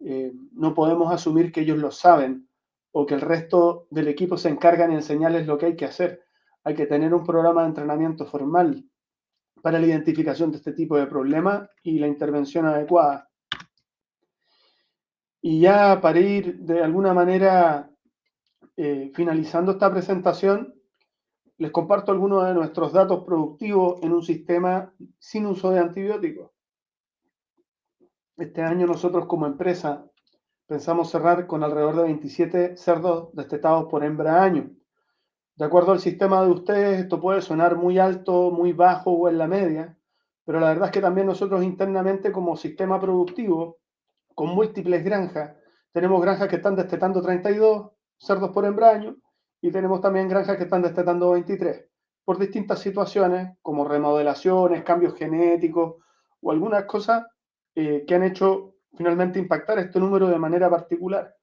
Eh, 0.00 0.32
no 0.52 0.74
podemos 0.74 1.12
asumir 1.12 1.52
que 1.52 1.60
ellos 1.60 1.78
lo 1.78 1.90
saben 1.90 2.48
o 2.92 3.04
que 3.06 3.14
el 3.14 3.20
resto 3.20 3.86
del 3.90 4.08
equipo 4.08 4.36
se 4.36 4.48
encargan 4.48 4.90
de 4.90 4.96
enseñarles 4.96 5.46
lo 5.46 5.58
que 5.58 5.66
hay 5.66 5.76
que 5.76 5.84
hacer. 5.84 6.22
Hay 6.62 6.74
que 6.74 6.86
tener 6.86 7.12
un 7.12 7.24
programa 7.24 7.62
de 7.62 7.68
entrenamiento 7.68 8.24
formal 8.24 8.84
para 9.62 9.78
la 9.78 9.86
identificación 9.86 10.50
de 10.50 10.58
este 10.58 10.72
tipo 10.72 10.96
de 10.96 11.06
problemas 11.06 11.68
y 11.82 11.98
la 11.98 12.06
intervención 12.06 12.66
adecuada. 12.66 13.28
Y 15.42 15.60
ya 15.60 16.00
para 16.00 16.20
ir 16.20 16.58
de 16.60 16.82
alguna 16.82 17.12
manera 17.12 17.90
eh, 18.76 19.10
finalizando 19.14 19.72
esta 19.72 19.90
presentación, 19.90 20.74
les 21.58 21.70
comparto 21.70 22.10
algunos 22.10 22.46
de 22.46 22.54
nuestros 22.54 22.92
datos 22.92 23.24
productivos 23.24 24.02
en 24.02 24.12
un 24.12 24.22
sistema 24.22 24.92
sin 25.18 25.46
uso 25.46 25.70
de 25.70 25.78
antibióticos. 25.78 26.50
Este 28.36 28.62
año 28.62 28.86
nosotros 28.86 29.26
como 29.26 29.46
empresa 29.46 30.04
pensamos 30.66 31.10
cerrar 31.10 31.46
con 31.46 31.62
alrededor 31.62 31.96
de 31.96 32.02
27 32.04 32.76
cerdos 32.76 33.28
destetados 33.34 33.86
por 33.88 34.02
hembra 34.02 34.42
año. 34.42 34.70
De 35.54 35.64
acuerdo 35.64 35.92
al 35.92 36.00
sistema 36.00 36.42
de 36.42 36.50
ustedes, 36.50 37.00
esto 37.00 37.20
puede 37.20 37.40
sonar 37.40 37.76
muy 37.76 37.98
alto, 38.00 38.50
muy 38.50 38.72
bajo 38.72 39.12
o 39.12 39.28
en 39.28 39.38
la 39.38 39.46
media, 39.46 39.96
pero 40.44 40.58
la 40.58 40.70
verdad 40.70 40.86
es 40.86 40.92
que 40.92 41.00
también 41.00 41.28
nosotros 41.28 41.62
internamente 41.62 42.32
como 42.32 42.56
sistema 42.56 42.98
productivo, 42.98 43.78
con 44.34 44.48
múltiples 44.48 45.04
granjas, 45.04 45.54
tenemos 45.92 46.20
granjas 46.20 46.48
que 46.48 46.56
están 46.56 46.74
destetando 46.74 47.22
32 47.22 47.92
cerdos 48.18 48.50
por 48.50 48.64
hembra 48.64 48.90
año 48.90 49.16
y 49.64 49.70
tenemos 49.70 50.02
también 50.02 50.28
granjas 50.28 50.58
que 50.58 50.64
están 50.64 50.82
destetando 50.82 51.30
23 51.30 51.86
por 52.22 52.38
distintas 52.38 52.80
situaciones 52.80 53.56
como 53.62 53.88
remodelaciones, 53.88 54.84
cambios 54.84 55.14
genéticos 55.14 56.02
o 56.42 56.52
algunas 56.52 56.84
cosas 56.84 57.24
eh, 57.74 58.04
que 58.06 58.14
han 58.14 58.24
hecho 58.24 58.74
finalmente 58.94 59.38
impactar 59.38 59.78
este 59.78 59.98
número 59.98 60.28
de 60.28 60.38
manera 60.38 60.68
particular. 60.68 61.34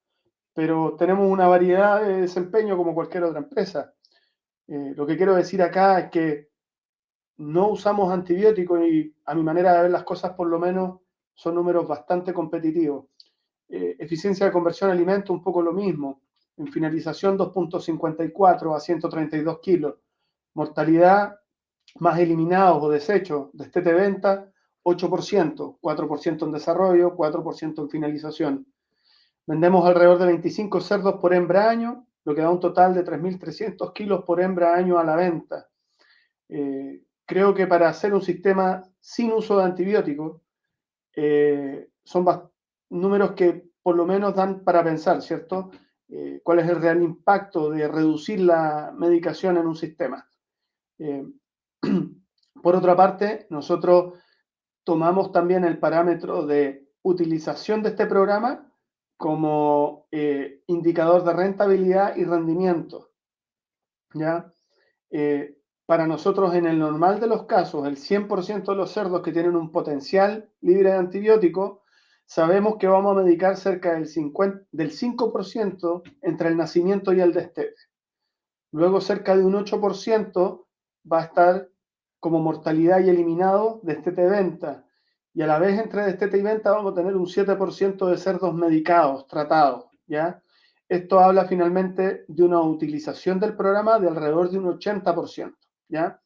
Pero 0.53 0.95
tenemos 0.99 1.31
una 1.31 1.47
variedad 1.47 1.99
de 1.99 2.21
desempeño 2.21 2.77
como 2.77 2.93
cualquier 2.93 3.23
otra 3.23 3.39
empresa. 3.39 3.91
Eh, 4.67 4.93
lo 4.95 5.07
que 5.07 5.17
quiero 5.17 5.33
decir 5.33 5.63
acá 5.63 6.01
es 6.01 6.11
que 6.11 6.49
no 7.37 7.69
usamos 7.69 8.13
antibióticos 8.13 8.85
y 8.85 9.15
a 9.25 9.33
mi 9.33 9.41
manera 9.41 9.73
de 9.73 9.81
ver 9.81 9.91
las 9.91 10.03
cosas 10.03 10.33
por 10.33 10.45
lo 10.45 10.59
menos 10.59 10.99
son 11.33 11.55
números 11.55 11.87
bastante 11.87 12.35
competitivos. 12.35 13.07
Eh, 13.67 13.95
eficiencia 13.97 14.45
de 14.45 14.51
conversión 14.51 14.91
de 14.91 14.95
alimentos, 14.95 15.31
un 15.31 15.41
poco 15.41 15.63
lo 15.63 15.73
mismo. 15.73 16.21
En 16.57 16.67
finalización 16.67 17.37
2.54 17.37 18.75
a 18.75 18.79
132 18.79 19.59
kilos. 19.59 19.95
Mortalidad 20.53 21.39
más 21.99 22.19
eliminados 22.19 22.83
o 22.83 22.89
desechos 22.89 23.49
de 23.53 23.65
este 23.65 23.81
de 23.81 23.93
venta 23.93 24.51
8%, 24.83 25.79
4% 25.79 26.45
en 26.45 26.51
desarrollo, 26.51 27.15
4% 27.15 27.81
en 27.81 27.89
finalización. 27.89 28.67
Vendemos 29.45 29.85
alrededor 29.85 30.19
de 30.19 30.27
25 30.27 30.81
cerdos 30.81 31.15
por 31.19 31.33
hembra 31.33 31.69
año, 31.69 32.07
lo 32.23 32.35
que 32.35 32.41
da 32.41 32.49
un 32.49 32.59
total 32.59 32.93
de 32.93 33.03
3.300 33.03 33.93
kilos 33.93 34.23
por 34.23 34.41
hembra 34.41 34.75
año 34.75 34.97
a 34.97 35.03
la 35.03 35.15
venta. 35.15 35.67
Eh, 36.49 37.03
creo 37.25 37.53
que 37.53 37.67
para 37.67 37.89
hacer 37.89 38.13
un 38.13 38.21
sistema 38.21 38.83
sin 38.99 39.31
uso 39.31 39.57
de 39.57 39.63
antibióticos, 39.63 40.41
eh, 41.15 41.89
son 42.03 42.25
números 42.89 43.31
que 43.31 43.69
por 43.81 43.95
lo 43.95 44.05
menos 44.05 44.35
dan 44.35 44.63
para 44.63 44.83
pensar, 44.83 45.21
¿cierto? 45.21 45.71
Eh, 46.11 46.41
¿Cuál 46.43 46.59
es 46.59 46.69
el 46.69 46.81
real 46.81 47.01
impacto 47.01 47.69
de 47.69 47.87
reducir 47.87 48.41
la 48.41 48.93
medicación 48.95 49.57
en 49.57 49.65
un 49.65 49.75
sistema? 49.75 50.27
por 52.61 52.75
otra 52.75 52.95
parte, 52.95 53.47
nosotros 53.49 54.13
tomamos 54.83 55.31
también 55.31 55.63
el 55.63 55.79
parámetro 55.79 56.45
de 56.45 56.89
utilización 57.03 57.81
de 57.81 57.89
este 57.89 58.05
programa 58.05 58.71
como 59.17 60.07
eh, 60.11 60.63
indicador 60.67 61.23
de 61.23 61.33
rentabilidad 61.33 62.15
y 62.15 62.25
rendimiento. 62.25 63.11
¿ya? 64.13 64.51
Eh, 65.09 65.57
para 65.85 66.07
nosotros, 66.07 66.55
en 66.55 66.65
el 66.65 66.79
normal 66.79 67.19
de 67.19 67.27
los 67.27 67.45
casos, 67.45 67.87
el 67.87 67.97
100% 67.97 68.65
de 68.65 68.75
los 68.75 68.91
cerdos 68.91 69.21
que 69.21 69.31
tienen 69.31 69.55
un 69.55 69.71
potencial 69.71 70.49
libre 70.61 70.91
de 70.91 70.97
antibiótico, 70.97 71.80
sabemos 72.31 72.77
que 72.77 72.87
vamos 72.87 73.11
a 73.11 73.23
medicar 73.23 73.57
cerca 73.57 73.93
del, 73.93 74.07
50, 74.07 74.65
del 74.71 74.91
5% 74.91 76.01
entre 76.21 76.47
el 76.47 76.55
nacimiento 76.55 77.11
y 77.11 77.19
el 77.19 77.33
destete. 77.33 77.75
Luego, 78.71 79.01
cerca 79.01 79.35
de 79.35 79.43
un 79.43 79.53
8% 79.53 80.65
va 81.11 81.19
a 81.19 81.25
estar 81.25 81.67
como 82.21 82.39
mortalidad 82.39 83.01
y 83.01 83.09
eliminado 83.09 83.81
destete 83.83 84.29
venta. 84.29 84.85
Y 85.33 85.41
a 85.41 85.47
la 85.47 85.59
vez 85.59 85.77
entre 85.77 86.03
destete 86.03 86.37
y 86.37 86.41
venta 86.41 86.71
vamos 86.71 86.93
a 86.93 86.95
tener 86.95 87.17
un 87.17 87.25
7% 87.25 88.09
de 88.09 88.17
cerdos 88.17 88.53
medicados, 88.53 89.27
tratados, 89.27 89.87
¿ya? 90.07 90.41
Esto 90.87 91.19
habla 91.19 91.43
finalmente 91.49 92.23
de 92.29 92.43
una 92.43 92.61
utilización 92.61 93.41
del 93.41 93.57
programa 93.57 93.99
de 93.99 94.07
alrededor 94.07 94.49
de 94.49 94.57
un 94.57 94.79
80%, 94.79 95.53
¿ya? 95.89 96.21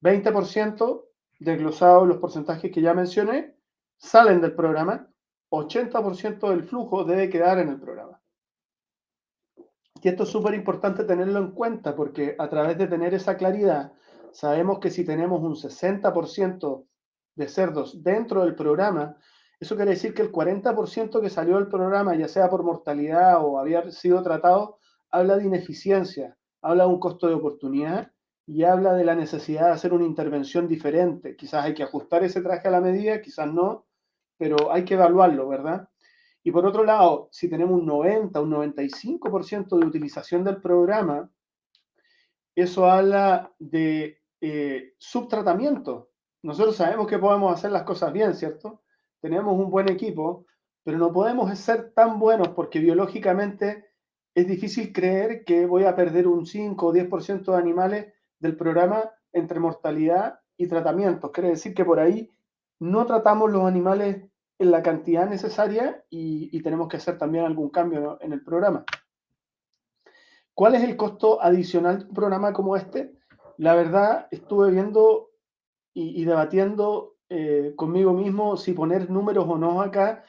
20% 0.00 1.04
desglosados 1.38 2.08
los 2.08 2.16
porcentajes 2.16 2.72
que 2.72 2.80
ya 2.80 2.94
mencioné, 2.94 3.58
salen 3.98 4.40
del 4.40 4.54
programa, 4.54 5.06
80% 5.50 6.50
del 6.50 6.64
flujo 6.64 7.04
debe 7.04 7.30
quedar 7.30 7.58
en 7.58 7.68
el 7.70 7.80
programa. 7.80 8.20
Y 10.02 10.08
esto 10.08 10.22
es 10.22 10.28
súper 10.28 10.54
importante 10.54 11.04
tenerlo 11.04 11.38
en 11.38 11.52
cuenta 11.52 11.96
porque 11.96 12.36
a 12.38 12.48
través 12.48 12.78
de 12.78 12.86
tener 12.86 13.14
esa 13.14 13.36
claridad 13.36 13.92
sabemos 14.32 14.78
que 14.78 14.90
si 14.90 15.04
tenemos 15.04 15.42
un 15.42 15.56
60% 15.56 16.86
de 17.34 17.48
cerdos 17.48 18.02
dentro 18.02 18.44
del 18.44 18.54
programa, 18.54 19.16
eso 19.58 19.74
quiere 19.74 19.92
decir 19.92 20.14
que 20.14 20.22
el 20.22 20.30
40% 20.30 21.20
que 21.20 21.30
salió 21.30 21.56
del 21.56 21.68
programa, 21.68 22.14
ya 22.14 22.28
sea 22.28 22.48
por 22.48 22.62
mortalidad 22.62 23.44
o 23.44 23.58
había 23.58 23.90
sido 23.90 24.22
tratado, 24.22 24.78
habla 25.10 25.36
de 25.36 25.46
ineficiencia, 25.46 26.36
habla 26.62 26.84
de 26.84 26.90
un 26.90 27.00
costo 27.00 27.26
de 27.26 27.34
oportunidad 27.34 28.12
y 28.46 28.62
habla 28.62 28.94
de 28.94 29.04
la 29.04 29.16
necesidad 29.16 29.66
de 29.66 29.72
hacer 29.72 29.92
una 29.92 30.06
intervención 30.06 30.68
diferente. 30.68 31.34
Quizás 31.34 31.64
hay 31.64 31.74
que 31.74 31.82
ajustar 31.82 32.22
ese 32.22 32.40
traje 32.40 32.68
a 32.68 32.70
la 32.70 32.80
medida, 32.80 33.20
quizás 33.20 33.52
no, 33.52 33.87
pero 34.38 34.72
hay 34.72 34.84
que 34.84 34.94
evaluarlo, 34.94 35.48
¿verdad? 35.48 35.88
Y 36.42 36.50
por 36.50 36.64
otro 36.64 36.84
lado, 36.84 37.28
si 37.30 37.50
tenemos 37.50 37.78
un 37.78 37.84
90, 37.84 38.40
un 38.40 38.50
95% 38.52 39.78
de 39.78 39.86
utilización 39.86 40.44
del 40.44 40.62
programa, 40.62 41.30
eso 42.54 42.88
habla 42.88 43.52
de 43.58 44.18
eh, 44.40 44.94
subtratamiento. 44.98 46.10
Nosotros 46.42 46.76
sabemos 46.76 47.06
que 47.06 47.18
podemos 47.18 47.52
hacer 47.52 47.72
las 47.72 47.82
cosas 47.82 48.12
bien, 48.12 48.34
¿cierto? 48.34 48.82
Tenemos 49.20 49.58
un 49.58 49.70
buen 49.70 49.90
equipo, 49.90 50.46
pero 50.84 50.96
no 50.96 51.12
podemos 51.12 51.56
ser 51.58 51.92
tan 51.92 52.18
buenos 52.18 52.48
porque 52.48 52.78
biológicamente 52.78 53.88
es 54.34 54.46
difícil 54.46 54.92
creer 54.92 55.44
que 55.44 55.66
voy 55.66 55.84
a 55.84 55.96
perder 55.96 56.28
un 56.28 56.46
5 56.46 56.86
o 56.86 56.92
10% 56.92 57.44
de 57.44 57.58
animales 57.58 58.12
del 58.38 58.56
programa 58.56 59.10
entre 59.32 59.58
mortalidad 59.58 60.40
y 60.56 60.68
tratamientos. 60.68 61.30
Quiere 61.32 61.50
decir 61.50 61.74
que 61.74 61.84
por 61.84 61.98
ahí 61.98 62.30
no 62.80 63.06
tratamos 63.06 63.50
los 63.50 63.64
animales 63.64 64.28
en 64.58 64.70
la 64.70 64.82
cantidad 64.82 65.28
necesaria 65.28 66.04
y, 66.10 66.60
tenemos 66.62 66.88
que 66.88 66.96
hacer 66.96 67.16
también 67.16 67.44
algún 67.44 67.70
cambio 67.70 68.18
en 68.20 68.32
el 68.32 68.42
programa. 68.42 68.84
¿Cuál 70.54 70.74
es 70.74 70.82
el 70.82 70.96
costo 70.96 71.40
adicional 71.40 71.98
de 71.98 72.04
un 72.06 72.14
programa 72.14 72.52
como 72.52 72.76
este? 72.76 73.14
La 73.56 73.74
verdad, 73.74 74.26
estuve 74.30 74.70
viendo 74.70 75.30
y, 75.94 76.24
debatiendo 76.24 77.16
eh, 77.28 77.74
conmigo 77.76 78.12
mismo 78.12 78.56
si 78.56 78.72
poner 78.72 79.10
números 79.10 79.46
o 79.48 79.56
no 79.56 79.80
acá. 79.80 80.24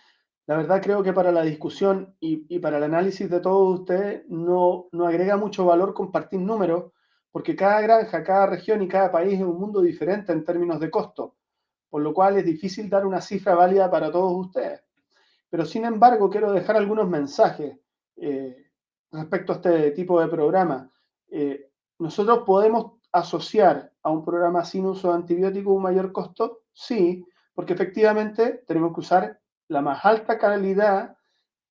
La 0.45 0.57
verdad 0.57 0.81
creo 0.81 1.03
que 1.03 1.13
para 1.13 1.31
la 1.31 1.43
discusión 1.43 2.15
y, 2.19 2.59
para 2.59 2.77
el 2.77 2.83
análisis 2.83 3.29
de 3.29 3.39
todos 3.39 3.79
ustedes 3.79 4.23
no, 4.29 4.87
no 4.91 5.07
agrega 5.07 5.37
mucho 5.37 5.65
valor 5.65 5.93
compartir 5.93 6.39
números, 6.39 6.91
porque 7.31 7.55
cada 7.55 7.81
granja, 7.81 8.23
cada 8.23 8.45
región 8.47 8.81
y 8.81 8.87
cada 8.87 9.11
país 9.11 9.35
es 9.35 9.45
un 9.45 9.59
mundo 9.59 9.81
diferente 9.81 10.31
en 10.31 10.43
términos 10.43 10.79
de 10.79 10.89
costo, 10.89 11.35
por 11.89 12.01
lo 12.01 12.13
cual 12.13 12.37
es 12.37 12.45
difícil 12.45 12.89
dar 12.89 13.05
una 13.05 13.21
cifra 13.21 13.55
válida 13.55 13.89
para 13.89 14.11
todos 14.11 14.45
ustedes. 14.45 14.81
Pero 15.49 15.65
sin 15.65 15.85
embargo, 15.85 16.29
quiero 16.29 16.51
dejar 16.51 16.77
algunos 16.77 17.09
mensajes. 17.09 17.77
Eh, 18.17 18.69
respecto 19.11 19.53
a 19.53 19.55
este 19.55 19.91
tipo 19.91 20.21
de 20.21 20.27
programa. 20.27 20.89
Eh, 21.29 21.71
nosotros 21.99 22.43
podemos 22.45 22.93
asociar 23.11 23.91
a 24.03 24.11
un 24.11 24.23
programa 24.23 24.63
sin 24.63 24.85
uso 24.85 25.09
de 25.09 25.15
antibióticos 25.15 25.73
un 25.73 25.81
mayor 25.81 26.11
costo, 26.11 26.61
sí, 26.71 27.25
porque 27.53 27.73
efectivamente 27.73 28.63
tenemos 28.67 28.93
que 28.93 29.01
usar 29.01 29.39
la 29.67 29.81
más 29.81 30.05
alta 30.05 30.37
calidad 30.37 31.15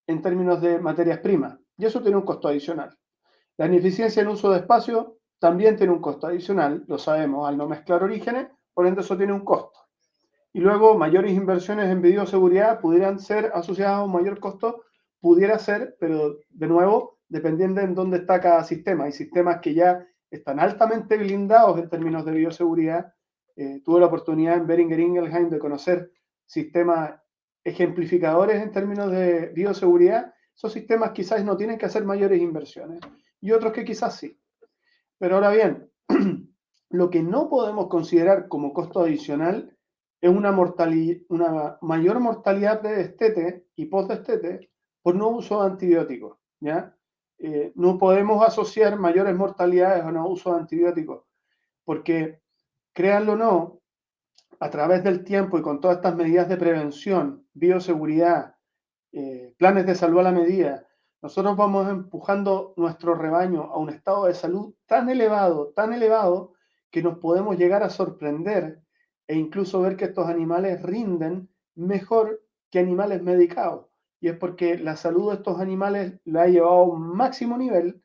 en 0.07 0.22
términos 0.22 0.61
de 0.61 0.78
materias 0.78 1.18
primas, 1.18 1.59
y 1.76 1.85
eso 1.85 2.02
tiene 2.02 2.16
un 2.16 2.24
costo 2.24 2.48
adicional. 2.48 2.96
La 3.57 3.66
ineficiencia 3.66 4.22
en 4.22 4.28
uso 4.28 4.50
de 4.50 4.59
espacio 4.59 5.18
también 5.38 5.76
tiene 5.76 5.92
un 5.92 6.00
costo 6.00 6.26
adicional, 6.26 6.85
lo 6.87 6.98
sabemos, 6.98 7.48
al 7.48 7.57
no 7.57 7.68
mezclar 7.68 8.02
orígenes, 8.02 8.48
por 8.74 8.87
ende 8.87 9.02
eso 9.02 9.16
tiene 9.16 9.33
un 9.33 9.44
costo. 9.44 9.78
Y 10.59 10.61
luego 10.61 10.99
mayores 10.99 11.35
inversiones 11.35 11.88
en 11.88 12.03
bioseguridad 12.03 12.81
pudieran 12.81 13.21
ser 13.21 13.53
asociadas 13.55 13.99
a 13.99 14.03
un 14.03 14.11
mayor 14.11 14.40
costo, 14.40 14.83
pudiera 15.21 15.57
ser, 15.57 15.97
pero 16.01 16.40
de 16.49 16.66
nuevo 16.66 17.21
dependiendo 17.29 17.81
en 17.81 17.94
dónde 17.94 18.16
está 18.16 18.40
cada 18.40 18.64
sistema. 18.64 19.05
Hay 19.05 19.12
sistemas 19.12 19.61
que 19.61 19.73
ya 19.73 20.05
están 20.29 20.59
altamente 20.59 21.16
blindados 21.16 21.79
en 21.79 21.88
términos 21.88 22.25
de 22.25 22.33
bioseguridad. 22.33 23.14
Eh, 23.55 23.83
tuve 23.85 24.01
la 24.01 24.07
oportunidad 24.07 24.57
en 24.57 24.66
Beringer 24.66 24.99
Ingelheim 24.99 25.49
de 25.49 25.61
conocer 25.61 26.11
sistemas 26.44 27.12
ejemplificadores 27.62 28.61
en 28.61 28.73
términos 28.73 29.12
de 29.12 29.53
bioseguridad. 29.55 30.35
Esos 30.57 30.73
sistemas 30.73 31.12
quizás 31.12 31.44
no 31.44 31.57
tienen 31.57 31.79
que 31.79 31.87
hacer 31.87 32.05
mayores 32.05 32.42
inversiones 32.42 32.99
y 33.40 33.53
otros 33.53 33.73
que 33.73 33.85
quizás 33.85 34.16
sí. 34.16 34.37
Pero 35.18 35.37
ahora 35.37 35.51
bien, 35.51 35.88
lo 36.90 37.11
que 37.11 37.23
no 37.23 37.49
podemos 37.49 37.87
considerar 37.87 38.49
como 38.49 38.73
costo 38.73 38.99
adicional 38.99 39.77
es 40.20 40.31
una, 40.31 40.50
una 41.28 41.78
mayor 41.81 42.20
mortalidad 42.20 42.83
de 42.83 42.96
destete 42.96 43.66
y 43.76 43.87
post-destete 43.87 44.70
por 45.02 45.14
no 45.14 45.28
uso 45.28 45.62
de 45.62 45.70
antibióticos, 45.70 46.38
¿ya? 46.61 46.94
Eh, 47.38 47.72
no 47.76 47.98
podemos 47.98 48.44
asociar 48.44 48.98
mayores 48.98 49.35
mortalidades 49.37 50.04
a 50.04 50.11
no 50.11 50.28
uso 50.28 50.52
de 50.52 50.61
antibióticos, 50.61 51.24
porque, 51.85 52.40
créanlo 52.92 53.35
o 53.35 53.37
no, 53.37 53.81
a 54.59 54.70
través 54.70 55.04
del 55.04 55.22
tiempo 55.22 55.57
y 55.57 55.62
con 55.62 55.81
todas 55.81 55.98
estas 55.98 56.16
medidas 56.16 56.48
de 56.48 56.57
prevención, 56.57 57.46
bioseguridad, 57.54 58.57
eh, 59.12 59.54
planes 59.57 59.87
de 59.87 59.94
salud 59.94 60.18
a 60.18 60.24
la 60.24 60.33
medida, 60.33 60.85
nosotros 61.22 61.57
vamos 61.57 61.88
empujando 61.88 62.74
nuestro 62.76 63.14
rebaño 63.14 63.62
a 63.62 63.78
un 63.78 63.90
estado 63.90 64.26
de 64.26 64.35
salud 64.35 64.74
tan 64.87 65.09
elevado, 65.09 65.72
tan 65.74 65.92
elevado, 65.92 66.54
que 66.90 67.02
nos 67.02 67.18
podemos 67.18 67.57
llegar 67.57 67.83
a 67.83 67.90
sorprender 67.90 68.83
e 69.28 69.36
incluso 69.36 69.80
ver 69.80 69.96
que 69.96 70.06
estos 70.06 70.26
animales 70.26 70.82
rinden 70.82 71.48
mejor 71.76 72.42
que 72.70 72.80
animales 72.80 73.22
medicados 73.22 73.86
y 74.20 74.28
es 74.28 74.36
porque 74.36 74.78
la 74.78 74.96
salud 74.96 75.30
de 75.30 75.36
estos 75.36 75.60
animales 75.60 76.14
la 76.24 76.42
ha 76.42 76.46
llevado 76.48 76.78
a 76.78 76.84
un 76.84 77.16
máximo 77.16 77.56
nivel, 77.56 78.02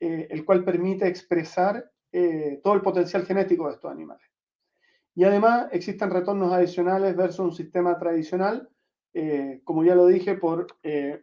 eh, 0.00 0.28
el 0.30 0.44
cual 0.44 0.64
permite 0.64 1.08
expresar 1.08 1.90
eh, 2.12 2.60
todo 2.62 2.74
el 2.74 2.80
potencial 2.80 3.26
genético 3.26 3.66
de 3.66 3.74
estos 3.74 3.90
animales. 3.90 4.26
Y 5.14 5.24
además 5.24 5.68
existen 5.72 6.10
retornos 6.10 6.52
adicionales 6.52 7.16
versus 7.16 7.40
un 7.40 7.52
sistema 7.52 7.98
tradicional, 7.98 8.68
eh, 9.14 9.60
como 9.64 9.82
ya 9.82 9.96
lo 9.96 10.06
dije, 10.06 10.36
por 10.36 10.68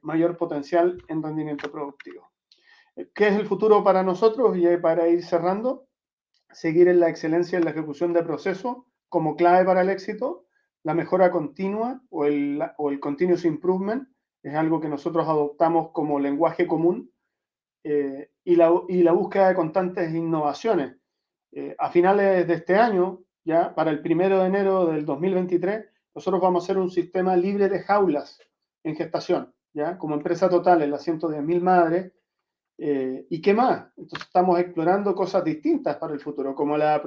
mayor 0.02 0.36
potencial 0.38 1.02
en 1.08 1.24
rendimiento 1.24 1.72
productivo. 1.72 2.30
¿Qué 3.14 3.28
es 3.28 3.36
el 3.36 3.46
futuro 3.46 3.84
para 3.84 4.04
nosotros? 4.04 4.58
Y 4.58 4.66
para 4.78 5.08
ir 5.08 5.24
cerrando, 5.24 5.88
seguir 6.52 6.90
en 6.90 7.00
la 7.00 7.10
excelencia 7.10 7.58
en 7.58 7.64
la 7.64 7.72
ejecución 7.72 8.12
de 8.12 8.24
procesos 8.24 8.78
como 9.10 9.36
clave 9.36 9.66
para 9.66 9.82
el 9.82 9.90
éxito, 9.90 10.46
la 10.84 10.94
mejora 10.94 11.32
continua 11.32 12.02
o 12.10 12.26
el, 12.26 12.62
o 12.78 12.92
el 12.92 13.00
continuous 13.00 13.46
improvement, 13.46 14.08
es 14.44 14.54
algo 14.54 14.80
que 14.80 14.88
nosotros 14.88 15.28
adoptamos 15.28 15.90
como 15.92 16.20
lenguaje 16.20 16.68
común, 16.68 17.12
eh, 17.84 18.30
y, 18.44 18.56
la, 18.56 18.72
y, 18.88 19.04
la, 19.04 19.12
búsqueda 19.12 19.50
de 19.50 19.56
constantes 19.56 20.14
innovaciones. 20.14 20.98
Eh, 21.52 21.76
a 21.78 21.90
finales 21.90 22.48
de 22.48 22.54
este 22.54 22.76
año, 22.76 23.24
ya 23.44 23.74
para 23.74 23.92
el 23.92 24.02
primero 24.02 24.40
de 24.40 24.48
enero 24.48 24.88
del 24.88 25.06
2023, 25.06 25.86
nosotros 26.14 26.42
vamos 26.42 26.64
a 26.64 26.66
hacer 26.66 26.78
un 26.78 26.90
sistema 26.90 27.36
libre 27.36 27.70
de 27.70 27.82
jaulas 27.82 28.40
en 28.84 28.96
gestación, 28.96 29.54
ya 29.74 29.98
como 29.98 30.16
empresa 30.16 30.50
total 30.50 30.82
en 30.82 30.92
las 30.92 31.08
110.000 31.08 31.62
madres. 31.62 32.12
Eh, 32.78 33.26
¿Y 33.30 33.42
qué 33.42 33.54
más? 33.54 33.88
Entonces 33.98 34.28
estamos 34.28 34.60
explorando 34.60 35.14
cosas 35.16 35.44
distintas 35.44 35.98
para 35.98 36.14
el 36.14 36.20
futuro, 36.20 36.54
como 36.56 36.78
la, 36.78 37.02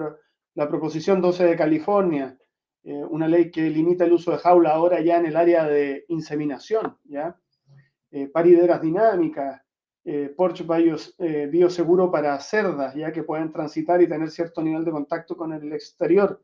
la 0.54 0.68
proposición 0.68 1.20
12 1.20 1.44
de 1.44 1.56
California, 1.56 2.38
eh, 2.84 3.04
una 3.10 3.28
ley 3.28 3.50
que 3.50 3.68
limita 3.70 4.04
el 4.04 4.12
uso 4.12 4.32
de 4.32 4.38
jaula 4.38 4.70
ahora 4.70 5.00
ya 5.00 5.18
en 5.18 5.26
el 5.26 5.36
área 5.36 5.64
de 5.64 6.04
inseminación, 6.08 6.96
¿ya? 7.04 7.38
Eh, 8.10 8.28
parideras 8.28 8.80
dinámicas, 8.80 9.60
eh, 10.10 10.32
porche 10.34 10.64
eh, 11.18 11.48
bioseguro 11.52 12.10
para 12.10 12.40
cerdas, 12.40 12.94
ya 12.94 13.12
que 13.12 13.24
pueden 13.24 13.52
transitar 13.52 14.00
y 14.00 14.08
tener 14.08 14.30
cierto 14.30 14.62
nivel 14.62 14.82
de 14.82 14.90
contacto 14.90 15.36
con 15.36 15.52
el 15.52 15.70
exterior, 15.74 16.42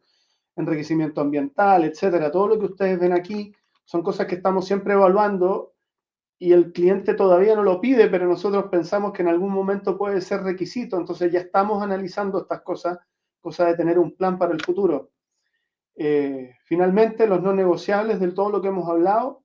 enriquecimiento 0.54 1.22
ambiental, 1.22 1.84
etcétera. 1.84 2.30
Todo 2.30 2.48
lo 2.48 2.58
que 2.58 2.66
ustedes 2.66 3.00
ven 3.00 3.14
aquí 3.14 3.54
son 3.84 4.02
cosas 4.02 4.26
que 4.26 4.34
estamos 4.34 4.66
siempre 4.66 4.92
evaluando 4.92 5.72
y 6.38 6.52
el 6.52 6.72
cliente 6.72 7.14
todavía 7.14 7.56
no 7.56 7.62
lo 7.62 7.80
pide, 7.80 8.08
pero 8.08 8.26
nosotros 8.26 8.66
pensamos 8.70 9.14
que 9.14 9.22
en 9.22 9.28
algún 9.28 9.50
momento 9.50 9.96
puede 9.96 10.20
ser 10.20 10.42
requisito, 10.42 10.98
entonces 10.98 11.32
ya 11.32 11.40
estamos 11.40 11.82
analizando 11.82 12.42
estas 12.42 12.60
cosas, 12.60 12.98
cosa 13.44 13.66
de 13.66 13.76
tener 13.76 13.98
un 13.98 14.16
plan 14.16 14.38
para 14.38 14.54
el 14.54 14.62
futuro. 14.62 15.10
Eh, 15.96 16.54
finalmente, 16.64 17.26
los 17.26 17.42
no 17.42 17.52
negociables 17.52 18.18
de 18.18 18.32
todo 18.32 18.48
lo 18.48 18.62
que 18.62 18.68
hemos 18.68 18.88
hablado 18.88 19.44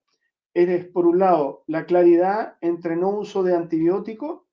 es, 0.54 0.86
por 0.86 1.06
un 1.06 1.20
lado, 1.20 1.64
la 1.68 1.86
claridad 1.86 2.56
entre 2.62 2.96
no 2.96 3.10
uso 3.10 3.44
de 3.44 3.54
antibiótico 3.54 4.48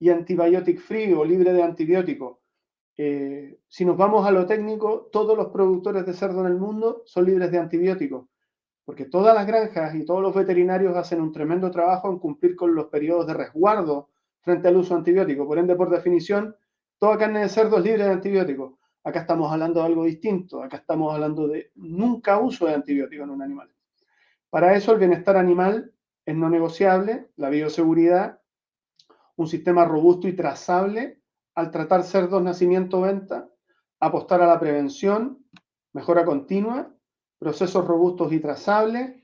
y 0.00 0.08
antibiotic 0.08 0.80
free 0.80 1.12
o 1.12 1.22
libre 1.22 1.52
de 1.52 1.62
antibiótico. 1.62 2.40
Eh, 2.96 3.60
si 3.68 3.84
nos 3.84 3.98
vamos 3.98 4.26
a 4.26 4.30
lo 4.30 4.46
técnico, 4.46 5.10
todos 5.12 5.36
los 5.36 5.48
productores 5.48 6.06
de 6.06 6.14
cerdo 6.14 6.40
en 6.40 6.46
el 6.46 6.58
mundo 6.58 7.02
son 7.04 7.26
libres 7.26 7.50
de 7.50 7.58
antibióticos, 7.58 8.26
porque 8.86 9.04
todas 9.04 9.34
las 9.34 9.46
granjas 9.46 9.94
y 9.94 10.06
todos 10.06 10.22
los 10.22 10.34
veterinarios 10.34 10.96
hacen 10.96 11.20
un 11.20 11.30
tremendo 11.30 11.70
trabajo 11.70 12.10
en 12.10 12.18
cumplir 12.18 12.56
con 12.56 12.74
los 12.74 12.86
periodos 12.86 13.26
de 13.26 13.34
resguardo 13.34 14.08
frente 14.40 14.66
al 14.66 14.78
uso 14.78 14.94
antibiótico. 14.94 15.46
Por 15.46 15.58
ende, 15.58 15.76
por 15.76 15.90
definición, 15.90 16.56
toda 16.98 17.18
carne 17.18 17.40
de 17.40 17.50
cerdo 17.50 17.76
es 17.76 17.84
libre 17.84 18.04
de 18.04 18.12
antibióticos. 18.12 18.77
Acá 19.08 19.20
estamos 19.20 19.50
hablando 19.50 19.80
de 19.80 19.86
algo 19.86 20.04
distinto, 20.04 20.62
acá 20.62 20.76
estamos 20.76 21.14
hablando 21.14 21.48
de 21.48 21.72
nunca 21.76 22.38
uso 22.38 22.66
de 22.66 22.74
antibióticos 22.74 23.24
en 23.24 23.30
un 23.30 23.40
animal. 23.40 23.70
Para 24.50 24.74
eso 24.76 24.92
el 24.92 24.98
bienestar 24.98 25.38
animal 25.38 25.94
es 26.26 26.36
no 26.36 26.50
negociable, 26.50 27.30
la 27.36 27.48
bioseguridad, 27.48 28.42
un 29.36 29.48
sistema 29.48 29.86
robusto 29.86 30.28
y 30.28 30.34
trazable. 30.34 31.22
Al 31.54 31.70
tratar 31.70 32.02
cerdos 32.02 32.42
nacimiento-venta, 32.42 33.48
apostar 33.98 34.42
a 34.42 34.46
la 34.46 34.60
prevención, 34.60 35.42
mejora 35.94 36.26
continua, 36.26 36.94
procesos 37.38 37.86
robustos 37.86 38.30
y 38.34 38.40
trazables, 38.40 39.22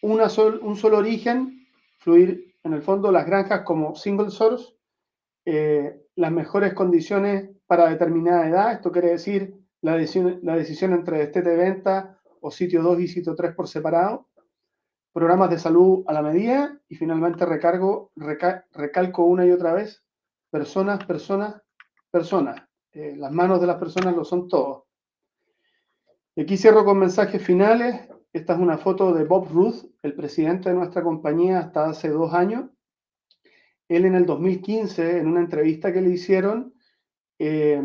una 0.00 0.28
un 0.62 0.76
solo 0.76 0.96
origen, 0.96 1.66
fluir 1.98 2.56
en 2.64 2.72
el 2.72 2.80
fondo 2.80 3.12
las 3.12 3.26
granjas 3.26 3.60
como 3.60 3.94
single 3.94 4.30
source, 4.30 4.74
eh, 5.44 6.00
las 6.16 6.32
mejores 6.32 6.72
condiciones 6.72 7.50
para 7.72 7.88
determinada 7.88 8.46
edad. 8.46 8.72
Esto 8.72 8.92
quiere 8.92 9.12
decir 9.12 9.54
la 9.80 9.96
decisión, 9.96 10.92
entre 10.92 11.20
destete 11.20 11.48
de 11.48 11.56
venta 11.56 12.18
o 12.42 12.50
sitio 12.50 12.82
2 12.82 13.00
y 13.00 13.08
sitio 13.08 13.34
3 13.34 13.54
por 13.54 13.66
separado. 13.66 14.28
Programas 15.10 15.48
de 15.48 15.58
salud 15.58 16.04
a 16.06 16.12
la 16.12 16.20
medida. 16.20 16.78
Y 16.90 16.96
finalmente 16.96 17.46
recargo, 17.46 18.12
recalco 18.14 19.24
una 19.24 19.46
y 19.46 19.52
otra 19.52 19.72
vez. 19.72 20.04
Personas, 20.50 21.02
personas, 21.06 21.62
personas. 22.10 22.62
Eh, 22.92 23.14
las 23.16 23.32
manos 23.32 23.58
de 23.58 23.68
las 23.68 23.76
personas 23.76 24.14
lo 24.14 24.26
son 24.26 24.48
todos. 24.48 24.82
Y 26.36 26.42
aquí 26.42 26.58
cierro 26.58 26.84
con 26.84 26.98
mensajes 26.98 27.42
finales. 27.42 28.06
Esta 28.34 28.52
es 28.52 28.58
una 28.58 28.76
foto 28.76 29.14
de 29.14 29.24
Bob 29.24 29.48
Ruth, 29.48 29.86
el 30.02 30.12
presidente 30.12 30.68
de 30.68 30.74
nuestra 30.74 31.02
compañía 31.02 31.60
hasta 31.60 31.86
hace 31.86 32.10
dos 32.10 32.34
años. 32.34 32.68
Él 33.88 34.04
en 34.04 34.14
el 34.14 34.26
2015, 34.26 35.20
en 35.20 35.26
una 35.26 35.40
entrevista 35.40 35.90
que 35.90 36.02
le 36.02 36.10
hicieron, 36.10 36.74
eh, 37.44 37.82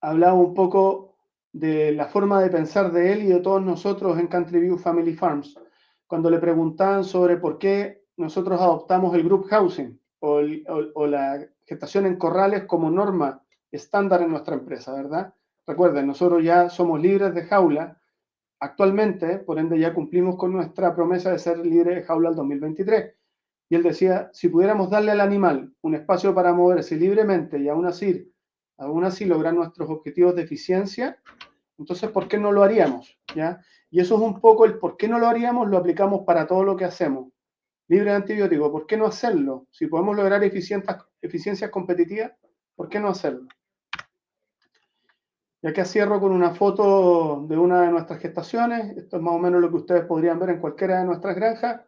hablaba 0.00 0.34
un 0.34 0.54
poco 0.54 1.16
de 1.52 1.90
la 1.90 2.06
forma 2.06 2.40
de 2.40 2.50
pensar 2.50 2.92
de 2.92 3.12
él 3.12 3.24
y 3.24 3.26
de 3.26 3.40
todos 3.40 3.60
nosotros 3.60 4.16
en 4.16 4.28
Country 4.28 4.60
View 4.60 4.78
Family 4.78 5.12
Farms, 5.12 5.58
cuando 6.06 6.30
le 6.30 6.38
preguntaban 6.38 7.02
sobre 7.02 7.36
por 7.36 7.58
qué 7.58 8.04
nosotros 8.16 8.60
adoptamos 8.60 9.12
el 9.16 9.24
group 9.24 9.48
housing 9.48 9.98
o, 10.20 10.40
la 11.08 11.44
gestación 11.64 12.06
en 12.06 12.14
corrales 12.14 12.66
como 12.66 12.88
norma 12.88 13.42
estándar 13.72 14.22
en 14.22 14.30
nuestra 14.30 14.54
empresa, 14.54 14.94
¿verdad? 14.94 15.34
Recuerden, 15.66 16.06
nosotros 16.06 16.44
ya 16.44 16.70
somos 16.70 17.00
libres 17.00 17.34
de 17.34 17.42
jaula 17.42 18.00
actualmente, 18.60 19.40
por 19.40 19.58
ende 19.58 19.80
ya 19.80 19.94
cumplimos 19.94 20.36
con 20.36 20.52
nuestra 20.52 20.94
promesa 20.94 21.32
de 21.32 21.40
ser 21.40 21.58
libres 21.58 21.96
de 21.96 22.02
jaula 22.02 22.28
al 22.28 22.36
2023. 22.36 23.14
Y 23.68 23.74
él 23.74 23.82
decía, 23.82 24.30
si 24.32 24.48
pudiéramos 24.48 24.90
darle 24.90 25.10
al 25.10 25.20
animal 25.20 25.74
un 25.80 25.96
espacio 25.96 26.32
para 26.32 26.52
moverse 26.52 26.94
libremente 26.94 27.58
y 27.58 27.68
aún 27.68 27.86
así, 27.86 28.32
aún 28.78 29.04
así 29.04 29.24
lograr 29.24 29.54
nuestros 29.54 29.88
objetivos 29.90 30.34
de 30.34 30.42
eficiencia, 30.42 31.18
entonces, 31.78 32.10
¿por 32.10 32.26
qué 32.28 32.38
no 32.38 32.52
lo 32.52 32.62
haríamos? 32.62 33.18
¿Ya? 33.34 33.60
Y 33.90 34.00
eso 34.00 34.16
es 34.16 34.20
un 34.22 34.40
poco 34.40 34.64
el 34.64 34.78
por 34.78 34.96
qué 34.96 35.08
no 35.08 35.18
lo 35.18 35.28
haríamos, 35.28 35.68
lo 35.68 35.76
aplicamos 35.76 36.22
para 36.24 36.46
todo 36.46 36.64
lo 36.64 36.76
que 36.76 36.84
hacemos. 36.84 37.28
Libre 37.88 38.10
de 38.10 38.16
antibióticos, 38.16 38.70
¿por 38.70 38.86
qué 38.86 38.96
no 38.96 39.06
hacerlo? 39.06 39.66
Si 39.70 39.86
podemos 39.86 40.16
lograr 40.16 40.42
eficiencias 40.42 41.70
competitivas, 41.70 42.32
¿por 42.74 42.88
qué 42.88 42.98
no 42.98 43.08
hacerlo? 43.08 43.46
Y 45.62 45.68
acá 45.68 45.84
cierro 45.84 46.20
con 46.20 46.32
una 46.32 46.54
foto 46.54 47.46
de 47.48 47.56
una 47.56 47.82
de 47.82 47.90
nuestras 47.90 48.20
gestaciones. 48.20 48.96
Esto 48.96 49.16
es 49.16 49.22
más 49.22 49.34
o 49.34 49.38
menos 49.38 49.60
lo 49.60 49.70
que 49.70 49.76
ustedes 49.76 50.04
podrían 50.04 50.38
ver 50.38 50.50
en 50.50 50.60
cualquiera 50.60 50.98
de 50.98 51.06
nuestras 51.06 51.34
granjas. 51.36 51.80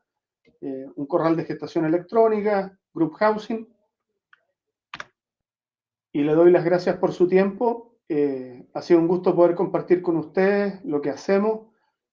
Eh, 0.60 0.86
un 0.96 1.06
corral 1.06 1.36
de 1.36 1.44
gestación 1.44 1.84
electrónica, 1.84 2.76
group 2.94 3.14
housing. 3.14 3.68
Y 6.12 6.22
le 6.22 6.32
doy 6.34 6.50
las 6.50 6.64
gracias 6.64 6.96
por 6.96 7.12
su 7.12 7.28
tiempo. 7.28 7.96
Eh, 8.08 8.66
ha 8.72 8.82
sido 8.82 9.00
un 9.00 9.08
gusto 9.08 9.34
poder 9.34 9.54
compartir 9.54 10.02
con 10.02 10.16
ustedes 10.16 10.82
lo 10.84 11.00
que 11.00 11.10
hacemos. 11.10 11.66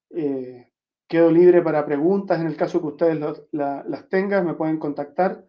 Eh, 0.09 0.71
quedo 1.07 1.31
libre 1.31 1.61
para 1.61 1.85
preguntas 1.85 2.39
en 2.39 2.47
el 2.47 2.57
caso 2.57 2.81
que 2.81 2.87
ustedes 2.87 3.19
las 3.51 4.09
tengan, 4.09 4.45
me 4.45 4.55
pueden 4.55 4.77
contactar. 4.77 5.45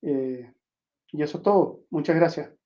y 0.00 1.22
eso 1.22 1.38
es 1.38 1.42
todo. 1.42 1.84
Muchas 1.90 2.16
gracias. 2.16 2.61